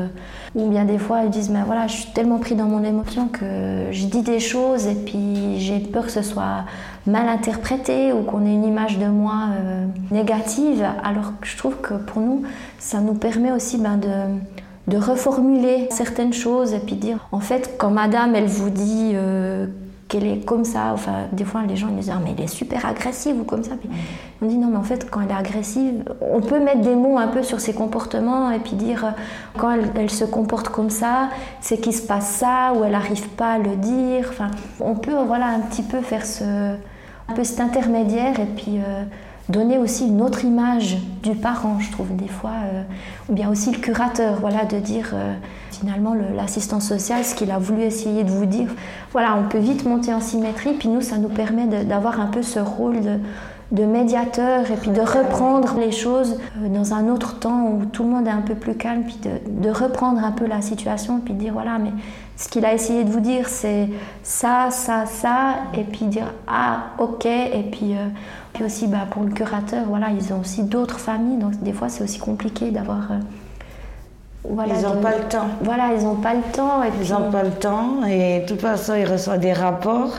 Ou 0.54 0.68
bien 0.68 0.84
des 0.84 0.98
fois, 0.98 1.24
ils 1.24 1.30
disent 1.30 1.50
Mais 1.50 1.62
voilà, 1.64 1.86
je 1.86 1.96
suis 1.96 2.12
tellement 2.12 2.38
pris 2.38 2.54
dans 2.54 2.66
mon 2.66 2.84
émotion 2.84 3.28
que 3.28 3.88
je 3.90 4.06
dis 4.06 4.22
des 4.22 4.40
choses 4.40 4.86
et 4.86 4.94
puis 4.94 5.58
j'ai 5.58 5.78
peur 5.80 6.06
que 6.06 6.12
ce 6.12 6.22
soit 6.22 6.64
mal 7.06 7.28
interprété 7.28 8.12
ou 8.12 8.22
qu'on 8.22 8.44
ait 8.44 8.52
une 8.52 8.64
image 8.64 8.98
de 8.98 9.06
moi 9.06 9.48
négative. 10.10 10.86
Alors 11.02 11.32
que 11.40 11.46
je 11.46 11.56
trouve 11.56 11.76
que 11.80 11.94
pour 11.94 12.20
nous, 12.20 12.42
ça 12.78 13.00
nous 13.00 13.14
permet 13.14 13.52
aussi 13.52 13.78
ben, 13.78 13.96
de 13.96 14.08
de 14.88 14.96
reformuler 14.96 15.86
certaines 15.90 16.32
choses 16.32 16.72
et 16.72 16.78
puis 16.78 16.96
dire, 16.96 17.28
en 17.30 17.40
fait, 17.40 17.74
quand 17.78 17.90
madame, 17.90 18.34
elle 18.34 18.46
vous 18.46 18.70
dit 18.70 19.12
euh, 19.14 19.66
qu'elle 20.08 20.26
est 20.26 20.44
comme 20.44 20.64
ça, 20.64 20.90
enfin, 20.92 21.26
des 21.32 21.44
fois, 21.44 21.62
les 21.68 21.76
gens 21.76 21.88
ils 21.90 21.96
disent, 21.96 22.10
ah, 22.14 22.20
mais 22.22 22.34
elle 22.36 22.44
est 22.44 22.48
super 22.48 22.86
agressive 22.86 23.38
ou 23.40 23.44
comme 23.44 23.62
ça. 23.62 23.76
Puis 23.76 23.88
on 24.40 24.46
dit, 24.46 24.56
non, 24.56 24.68
mais 24.68 24.78
en 24.78 24.82
fait, 24.82 25.08
quand 25.10 25.20
elle 25.20 25.30
est 25.30 25.38
agressive, 25.38 26.02
on 26.20 26.40
peut 26.40 26.58
mettre 26.58 26.80
des 26.80 26.94
mots 26.94 27.18
un 27.18 27.28
peu 27.28 27.42
sur 27.42 27.60
ses 27.60 27.74
comportements 27.74 28.50
et 28.50 28.58
puis 28.58 28.72
dire, 28.72 29.14
quand 29.58 29.70
elle, 29.94 30.10
se 30.10 30.24
comporte 30.24 30.70
comme 30.70 30.90
ça, 30.90 31.28
c'est 31.60 31.78
qu'il 31.78 31.94
se 31.94 32.02
passe 32.02 32.28
ça 32.28 32.72
ou 32.74 32.84
elle 32.84 32.92
n'arrive 32.92 33.28
pas 33.30 33.52
à 33.52 33.58
le 33.58 33.76
dire. 33.76 34.26
Enfin, 34.30 34.50
on 34.80 34.94
peut, 34.94 35.14
voilà, 35.26 35.46
un 35.46 35.60
petit 35.60 35.82
peu 35.82 36.00
faire 36.00 36.24
ce, 36.24 36.44
un 36.44 37.34
peu 37.34 37.44
cet 37.44 37.60
intermédiaire 37.60 38.40
et 38.40 38.46
puis... 38.46 38.78
Euh, 38.78 39.04
donner 39.48 39.78
aussi 39.78 40.06
une 40.06 40.20
autre 40.20 40.44
image 40.44 40.98
du 41.22 41.34
parent, 41.34 41.78
je 41.80 41.90
trouve, 41.90 42.14
des 42.14 42.28
fois, 42.28 42.52
euh, 42.72 42.82
ou 43.28 43.34
bien 43.34 43.50
aussi 43.50 43.72
le 43.72 43.78
curateur, 43.78 44.38
voilà, 44.40 44.64
de 44.64 44.78
dire 44.78 45.10
euh, 45.14 45.34
finalement 45.70 46.14
l'assistant 46.36 46.80
social, 46.80 47.24
ce 47.24 47.34
qu'il 47.34 47.50
a 47.50 47.58
voulu 47.58 47.82
essayer 47.82 48.24
de 48.24 48.30
vous 48.30 48.46
dire. 48.46 48.68
Voilà, 49.12 49.36
on 49.36 49.48
peut 49.48 49.58
vite 49.58 49.86
monter 49.86 50.12
en 50.12 50.20
symétrie, 50.20 50.74
puis 50.74 50.88
nous, 50.88 51.00
ça 51.00 51.16
nous 51.16 51.28
permet 51.28 51.66
d'avoir 51.84 52.20
un 52.20 52.26
peu 52.26 52.42
ce 52.42 52.58
rôle 52.58 52.98
de, 53.00 53.84
médiateur 53.84 54.70
et 54.70 54.76
puis 54.76 54.90
de 54.90 55.00
reprendre 55.00 55.78
les 55.78 55.92
choses 55.92 56.38
euh, 56.62 56.68
dans 56.68 56.94
un 56.94 57.08
autre 57.08 57.38
temps 57.38 57.68
où 57.68 57.84
tout 57.86 58.02
le 58.02 58.10
monde 58.10 58.26
est 58.26 58.30
un 58.30 58.42
peu 58.42 58.54
plus 58.54 58.74
calme, 58.74 59.02
puis 59.04 59.18
de, 59.22 59.62
de 59.62 59.70
reprendre 59.70 60.22
un 60.24 60.32
peu 60.32 60.46
la 60.46 60.60
situation, 60.60 61.20
puis 61.24 61.34
de 61.34 61.38
dire 61.38 61.52
voilà, 61.54 61.78
mais 61.78 61.92
ce 62.38 62.48
qu'il 62.48 62.64
a 62.64 62.72
essayé 62.72 63.04
de 63.04 63.10
vous 63.10 63.20
dire, 63.20 63.48
c'est 63.48 63.90
ça, 64.22 64.68
ça, 64.70 65.04
ça, 65.04 65.56
et 65.74 65.84
puis 65.84 66.06
dire 66.06 66.32
ah, 66.46 66.92
ok, 66.98 67.26
et 67.26 67.68
puis 67.70 67.94
puis 68.52 68.64
aussi, 68.64 68.86
bah, 68.86 69.06
pour 69.10 69.22
le 69.22 69.30
curateur, 69.30 69.84
voilà, 69.86 70.08
ils 70.10 70.32
ont 70.32 70.40
aussi 70.40 70.62
d'autres 70.62 70.98
familles, 70.98 71.38
donc 71.38 71.62
des 71.62 71.72
fois 71.72 71.88
c'est 71.88 72.02
aussi 72.02 72.18
compliqué 72.18 72.70
d'avoir. 72.70 73.12
Euh, 73.12 73.18
voilà, 74.48 74.74
ils 74.74 74.82
n'ont 74.82 75.00
pas 75.00 75.16
le 75.16 75.24
temps. 75.28 75.48
Voilà, 75.62 75.90
ils 75.96 76.04
n'ont 76.04 76.16
pas 76.16 76.34
le 76.34 76.42
temps. 76.52 76.82
Et 76.82 76.88
ils 77.02 77.12
n'ont 77.12 77.30
pas 77.30 77.42
le 77.42 77.50
temps, 77.50 78.04
et 78.06 78.40
de 78.40 78.46
toute 78.46 78.60
façon, 78.60 78.94
ils 78.94 79.04
reçoivent 79.04 79.40
des 79.40 79.52
rapports. 79.52 80.12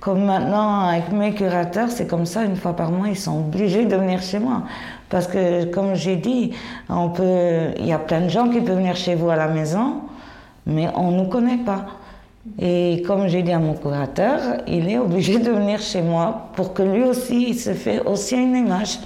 Comme 0.00 0.24
maintenant, 0.24 0.88
avec 0.88 1.12
mes 1.12 1.32
curateurs, 1.32 1.88
c'est 1.88 2.06
comme 2.06 2.26
ça, 2.26 2.44
une 2.44 2.56
fois 2.56 2.74
par 2.74 2.90
mois, 2.90 3.08
ils 3.08 3.18
sont 3.18 3.38
obligés 3.38 3.84
de 3.84 3.94
venir 3.94 4.20
chez 4.20 4.40
moi. 4.40 4.62
Parce 5.08 5.28
que, 5.28 5.64
comme 5.66 5.94
j'ai 5.94 6.16
dit, 6.16 6.52
on 6.88 7.08
peut, 7.08 7.70
il 7.78 7.86
y 7.86 7.92
a 7.92 7.98
plein 7.98 8.20
de 8.22 8.28
gens 8.28 8.48
qui 8.48 8.60
peuvent 8.60 8.76
venir 8.76 8.96
chez 8.96 9.14
vous 9.14 9.30
à 9.30 9.36
la 9.36 9.46
maison, 9.46 10.02
mais 10.66 10.88
on 10.94 11.10
ne 11.10 11.16
nous 11.18 11.28
connaît 11.28 11.58
pas. 11.58 11.86
Et 12.58 13.02
comme 13.06 13.28
j'ai 13.28 13.42
dit 13.42 13.52
à 13.52 13.58
mon 13.58 13.74
curateur, 13.74 14.40
il 14.66 14.90
est 14.90 14.98
obligé 14.98 15.38
de 15.38 15.50
venir 15.50 15.80
chez 15.80 16.02
moi 16.02 16.48
pour 16.54 16.74
que 16.74 16.82
lui 16.82 17.04
aussi, 17.04 17.50
il 17.50 17.58
se 17.58 17.72
fait 17.72 18.00
aussi 18.00 18.36
une 18.36 18.56
image. 18.56 18.98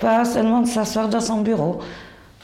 Pas 0.00 0.24
seulement 0.26 0.60
de 0.60 0.66
s'asseoir 0.66 1.08
dans 1.08 1.20
son 1.20 1.40
bureau. 1.40 1.78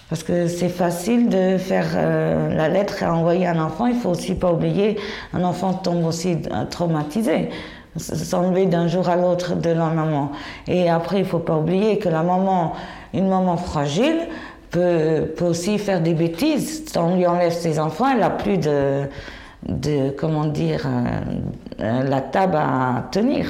Parce 0.08 0.22
que 0.22 0.46
c'est 0.46 0.68
facile 0.68 1.28
de 1.28 1.56
faire 1.58 1.86
euh, 1.94 2.54
la 2.54 2.68
lettre 2.68 3.02
à 3.02 3.14
envoyer 3.14 3.46
un 3.46 3.58
enfant. 3.58 3.86
Il 3.86 3.96
faut 3.96 4.10
aussi 4.10 4.34
pas 4.34 4.52
oublier, 4.52 4.98
un 5.32 5.42
enfant 5.42 5.74
tombe 5.74 6.04
aussi 6.04 6.36
euh, 6.50 6.64
traumatisé. 6.66 7.50
S'enlever 7.96 8.66
d'un 8.66 8.88
jour 8.88 9.08
à 9.10 9.16
l'autre 9.16 9.54
de 9.54 9.70
la 9.70 9.88
maman. 9.88 10.32
Et 10.66 10.88
après, 10.88 11.18
il 11.18 11.26
faut 11.26 11.38
pas 11.38 11.56
oublier 11.56 11.98
que 11.98 12.08
la 12.08 12.22
maman, 12.22 12.72
une 13.12 13.28
maman 13.28 13.58
fragile, 13.58 14.28
peut, 14.72 15.32
peut 15.36 15.44
aussi 15.44 15.78
faire 15.78 16.00
des 16.00 16.14
bêtises. 16.14 16.84
On 16.96 17.16
lui 17.16 17.26
enlève 17.26 17.52
ses 17.52 17.78
enfants, 17.78 18.06
elle 18.12 18.22
a 18.22 18.30
plus 18.30 18.58
de 18.58 19.06
de, 19.66 20.10
comment 20.10 20.46
dire, 20.46 20.86
euh, 20.86 22.02
la 22.02 22.20
table 22.20 22.56
à 22.56 23.04
tenir. 23.10 23.46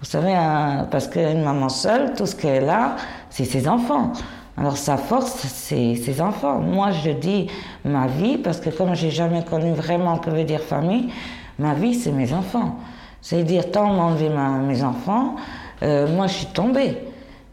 Vous 0.00 0.06
savez, 0.06 0.34
euh, 0.34 0.82
parce 0.90 1.06
qu'une 1.08 1.42
maman 1.42 1.68
seule, 1.68 2.14
tout 2.14 2.26
ce 2.26 2.34
qu'elle 2.34 2.68
a, 2.68 2.96
c'est 3.30 3.44
ses 3.44 3.68
enfants. 3.68 4.12
Alors 4.56 4.76
sa 4.76 4.96
force, 4.96 5.46
c'est 5.46 5.94
ses 5.94 6.20
enfants. 6.20 6.58
Moi, 6.58 6.90
je 6.90 7.10
dis 7.10 7.48
ma 7.84 8.06
vie, 8.06 8.38
parce 8.38 8.60
que 8.60 8.70
comme 8.70 8.94
j'ai 8.94 9.10
jamais 9.10 9.44
connu 9.44 9.72
vraiment 9.72 10.18
que 10.18 10.30
veut 10.30 10.44
dire 10.44 10.60
famille, 10.60 11.10
ma 11.58 11.74
vie, 11.74 11.94
c'est 11.94 12.12
mes 12.12 12.32
enfants. 12.32 12.76
C'est 13.20 13.44
dire, 13.44 13.70
tant 13.70 13.92
m'a 13.92 14.02
enlevé 14.02 14.28
mes 14.66 14.82
enfants, 14.82 15.36
euh, 15.82 16.08
moi, 16.08 16.26
je 16.26 16.34
suis 16.34 16.46
tombée. 16.46 16.98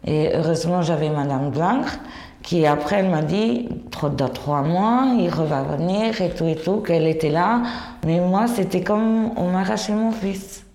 Et 0.06 0.32
heureusement, 0.34 0.82
j'avais 0.82 1.10
Madame 1.10 1.52
Blanc, 1.52 1.82
qui 2.50 2.66
après 2.66 3.08
m'a 3.08 3.22
dit, 3.22 3.70
dans 4.18 4.28
trois 4.28 4.64
mois, 4.64 5.14
il 5.20 5.30
va 5.30 5.62
venir 5.62 6.20
et 6.20 6.32
tout 6.32 6.48
et 6.48 6.56
tout, 6.56 6.78
qu'elle 6.78 7.06
était 7.06 7.30
là. 7.30 7.62
Mais 8.08 8.20
moi, 8.20 8.48
c'était 8.48 8.82
comme 8.82 9.38
on 9.38 9.52
m'arrachait 9.52 9.94
mon 9.94 10.12
fils. 10.12 10.66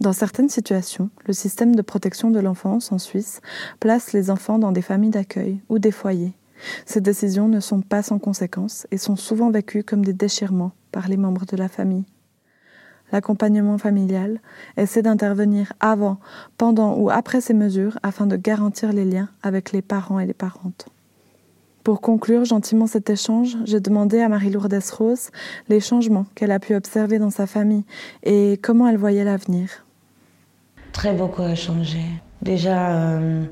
Dans 0.00 0.12
certaines 0.12 0.48
situations, 0.48 1.10
le 1.26 1.32
système 1.32 1.76
de 1.76 1.82
protection 1.82 2.32
de 2.32 2.40
l'enfance 2.40 2.90
en 2.90 2.98
Suisse 2.98 3.40
place 3.78 4.12
les 4.12 4.32
enfants 4.32 4.58
dans 4.58 4.72
des 4.72 4.82
familles 4.82 5.10
d'accueil 5.10 5.60
ou 5.68 5.78
des 5.78 5.92
foyers. 5.92 6.32
Ces 6.86 7.00
décisions 7.00 7.46
ne 7.46 7.60
sont 7.60 7.80
pas 7.80 8.02
sans 8.02 8.18
conséquences 8.18 8.88
et 8.90 8.98
sont 8.98 9.14
souvent 9.14 9.52
vécues 9.52 9.84
comme 9.84 10.04
des 10.04 10.12
déchirements 10.12 10.72
par 10.90 11.06
les 11.06 11.16
membres 11.16 11.46
de 11.46 11.56
la 11.56 11.68
famille 11.68 12.04
l'accompagnement 13.14 13.78
familial 13.78 14.40
essaie 14.76 15.00
d'intervenir 15.00 15.72
avant, 15.78 16.18
pendant 16.58 16.96
ou 16.96 17.10
après 17.10 17.40
ces 17.40 17.54
mesures 17.54 17.96
afin 18.02 18.26
de 18.26 18.34
garantir 18.36 18.92
les 18.92 19.04
liens 19.04 19.28
avec 19.44 19.70
les 19.70 19.82
parents 19.82 20.18
et 20.18 20.26
les 20.26 20.34
parentes. 20.34 20.88
Pour 21.84 22.00
conclure 22.00 22.44
gentiment 22.44 22.88
cet 22.88 23.08
échange, 23.10 23.56
j'ai 23.66 23.78
demandé 23.78 24.20
à 24.20 24.28
Marie-Lourdes 24.28 24.82
Rose 24.98 25.30
les 25.68 25.78
changements 25.78 26.26
qu'elle 26.34 26.50
a 26.50 26.58
pu 26.58 26.74
observer 26.74 27.20
dans 27.20 27.30
sa 27.30 27.46
famille 27.46 27.84
et 28.24 28.58
comment 28.60 28.88
elle 28.88 28.96
voyait 28.96 29.22
l'avenir. 29.22 29.68
Très 30.92 31.14
beaucoup 31.14 31.42
a 31.42 31.54
changé. 31.54 32.00
Déjà, 32.42 32.96
euh, 32.96 33.44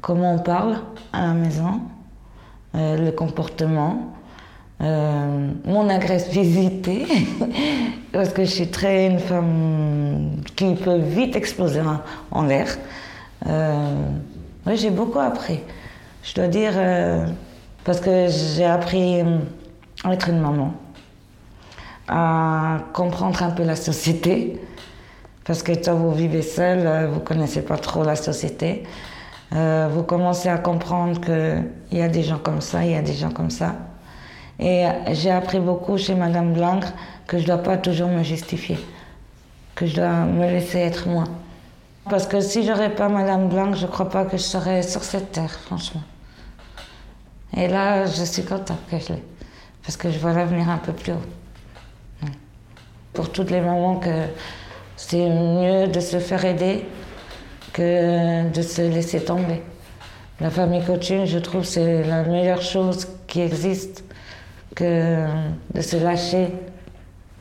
comment 0.00 0.36
on 0.36 0.38
parle 0.38 0.78
à 1.12 1.26
la 1.26 1.34
maison, 1.34 1.82
euh, 2.76 2.96
le 2.96 3.12
comportement, 3.12 4.14
euh, 4.82 5.50
mon 5.64 5.88
agressivité, 5.88 7.06
parce 8.12 8.30
que 8.30 8.44
je 8.44 8.50
suis 8.50 8.68
très 8.68 9.06
une 9.06 9.20
femme 9.20 10.42
qui 10.56 10.74
peut 10.74 10.98
vite 10.98 11.36
exploser 11.36 11.80
en, 12.32 12.42
l'air. 12.42 12.66
Euh, 13.46 13.94
oui, 14.66 14.76
j'ai 14.76 14.90
beaucoup 14.90 15.20
appris. 15.20 15.60
Je 16.24 16.34
dois 16.34 16.48
dire, 16.48 16.72
euh, 16.74 17.26
parce 17.84 18.00
que 18.00 18.26
j'ai 18.26 18.64
appris 18.64 19.20
à 20.02 20.12
être 20.12 20.28
une 20.28 20.40
maman, 20.40 20.74
à 22.08 22.78
comprendre 22.92 23.40
un 23.40 23.50
peu 23.50 23.62
la 23.62 23.76
société, 23.76 24.60
parce 25.44 25.62
que 25.62 25.72
quand 25.72 25.94
vous 25.94 26.12
vivez 26.12 26.42
seul, 26.42 27.08
vous 27.08 27.20
ne 27.20 27.24
connaissez 27.24 27.62
pas 27.62 27.76
trop 27.76 28.02
la 28.02 28.16
société. 28.16 28.82
vous 29.52 30.02
commencez 30.02 30.48
à 30.48 30.58
comprendre 30.58 31.20
qu'il 31.20 31.98
y 31.98 32.02
a 32.02 32.08
des 32.08 32.24
gens 32.24 32.38
comme 32.38 32.60
ça, 32.60 32.84
il 32.84 32.90
y 32.90 32.96
a 32.96 33.02
des 33.02 33.14
gens 33.14 33.30
comme 33.30 33.50
ça. 33.50 33.76
Et 34.58 34.86
j'ai 35.12 35.30
appris 35.30 35.60
beaucoup 35.60 35.98
chez 35.98 36.14
Madame 36.14 36.52
Blanc 36.52 36.80
que 37.26 37.38
je 37.38 37.42
ne 37.42 37.48
dois 37.48 37.58
pas 37.58 37.76
toujours 37.76 38.08
me 38.08 38.22
justifier, 38.22 38.78
que 39.74 39.86
je 39.86 39.96
dois 39.96 40.24
me 40.24 40.46
laisser 40.46 40.78
être 40.78 41.08
moi. 41.08 41.24
Parce 42.08 42.26
que 42.26 42.40
si 42.40 42.64
j'aurais 42.66 42.94
pas 42.94 43.08
Madame 43.08 43.48
Blanc, 43.48 43.74
je 43.74 43.86
ne 43.86 43.90
crois 43.90 44.08
pas 44.08 44.24
que 44.24 44.36
je 44.36 44.42
serais 44.42 44.82
sur 44.82 45.02
cette 45.02 45.32
terre, 45.32 45.58
franchement. 45.66 46.02
Et 47.56 47.68
là, 47.68 48.06
je 48.06 48.24
suis 48.24 48.44
contente 48.44 48.78
que 48.90 48.98
je 48.98 49.12
l'ai, 49.12 49.22
parce 49.82 49.96
que 49.96 50.10
je 50.10 50.18
vois 50.18 50.32
l'avenir 50.32 50.68
un 50.68 50.78
peu 50.78 50.92
plus 50.92 51.12
haut. 51.12 52.28
Pour 53.12 53.30
toutes 53.30 53.50
les 53.50 53.60
mamans 53.60 53.96
que 53.96 54.26
c'est 54.96 55.28
mieux 55.28 55.86
de 55.88 56.00
se 56.00 56.18
faire 56.18 56.44
aider 56.44 56.86
que 57.72 58.48
de 58.50 58.62
se 58.62 58.82
laisser 58.82 59.24
tomber. 59.24 59.62
La 60.40 60.50
famille 60.50 60.82
coaching, 60.84 61.26
je 61.26 61.38
trouve, 61.38 61.64
c'est 61.64 62.04
la 62.04 62.22
meilleure 62.22 62.62
chose 62.62 63.06
qui 63.26 63.40
existe 63.40 64.02
que 64.74 65.26
de 65.74 65.80
se 65.80 65.96
lâcher 65.96 66.48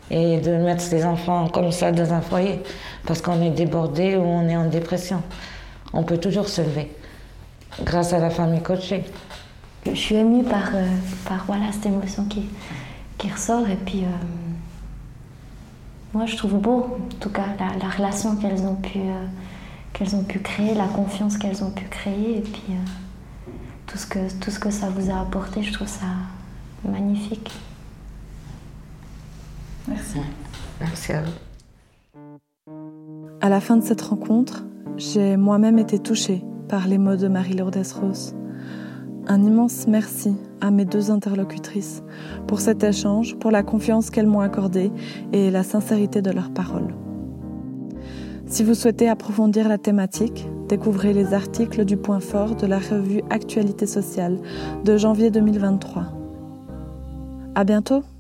et 0.09 0.39
de 0.39 0.51
mettre 0.57 0.81
ses 0.81 1.05
enfants 1.05 1.47
comme 1.47 1.71
ça 1.71 1.91
dans 1.91 2.13
un 2.13 2.21
foyer 2.21 2.61
parce 3.05 3.21
qu'on 3.21 3.41
est 3.41 3.51
débordé 3.51 4.17
ou 4.17 4.23
on 4.23 4.47
est 4.49 4.57
en 4.57 4.67
dépression. 4.67 5.23
On 5.93 6.03
peut 6.03 6.17
toujours 6.17 6.49
se 6.49 6.61
lever 6.61 6.91
grâce 7.83 8.13
à 8.13 8.19
la 8.19 8.29
famille 8.29 8.61
coachée. 8.61 9.05
Je 9.85 9.95
suis 9.95 10.15
émue 10.15 10.43
par, 10.43 10.75
euh, 10.75 10.85
par 11.25 11.45
voilà, 11.45 11.71
cette 11.71 11.85
émotion 11.85 12.25
qui, 12.25 12.43
qui 13.17 13.31
ressort 13.31 13.67
et 13.69 13.77
puis 13.77 14.03
euh, 14.03 14.07
moi 16.13 16.25
je 16.25 16.35
trouve 16.35 16.59
beau 16.59 16.99
en 16.99 17.15
tout 17.19 17.29
cas 17.29 17.45
la, 17.57 17.89
relation 17.89 18.35
qu'elles 18.35 18.61
ont 18.61 18.75
pu 18.75 18.99
euh, 18.99 19.25
qu'elles 19.93 20.15
ont 20.15 20.23
pu 20.23 20.39
créer, 20.39 20.75
la 20.75 20.87
confiance 20.87 21.37
qu'elles 21.37 21.63
ont 21.63 21.71
pu 21.71 21.85
créer 21.85 22.37
et 22.37 22.41
puis 22.41 22.75
tout, 23.87 23.97
ce 23.97 24.05
que, 24.05 24.31
tout 24.39 24.51
ce 24.51 24.59
que 24.59 24.69
ça 24.69 24.87
vous 24.89 25.09
a 25.09 25.19
apporté, 25.19 25.63
je 25.63 25.73
trouve 25.73 25.87
ça 25.87 26.05
magnifique. 26.83 27.51
Merci. 29.87 30.19
Merci 30.79 31.13
à 31.13 31.21
vous. 31.21 32.73
À 33.41 33.49
la 33.49 33.59
fin 33.59 33.77
de 33.77 33.83
cette 33.83 34.01
rencontre, 34.01 34.65
j'ai 34.97 35.37
moi-même 35.37 35.79
été 35.79 35.99
touchée 35.99 36.43
par 36.69 36.87
les 36.87 36.97
mots 36.97 37.15
de 37.15 37.27
Marie-Lourdes 37.27 37.87
Rose. 37.99 38.35
Un 39.27 39.43
immense 39.43 39.87
merci 39.87 40.35
à 40.61 40.71
mes 40.71 40.85
deux 40.85 41.11
interlocutrices 41.11 42.03
pour 42.47 42.59
cet 42.59 42.83
échange, 42.83 43.35
pour 43.37 43.51
la 43.51 43.63
confiance 43.63 44.09
qu'elles 44.09 44.27
m'ont 44.27 44.41
accordée 44.41 44.91
et 45.33 45.51
la 45.51 45.63
sincérité 45.63 46.21
de 46.21 46.31
leurs 46.31 46.51
paroles. 46.51 46.93
Si 48.47 48.63
vous 48.63 48.73
souhaitez 48.73 49.07
approfondir 49.07 49.69
la 49.69 49.77
thématique, 49.77 50.47
découvrez 50.67 51.13
les 51.13 51.33
articles 51.33 51.85
du 51.85 51.97
point 51.97 52.19
fort 52.19 52.55
de 52.55 52.67
la 52.67 52.79
revue 52.79 53.21
Actualité 53.29 53.85
sociale 53.85 54.37
de 54.83 54.97
janvier 54.97 55.31
2023. 55.31 56.20
À 57.55 57.65
bientôt! 57.65 58.11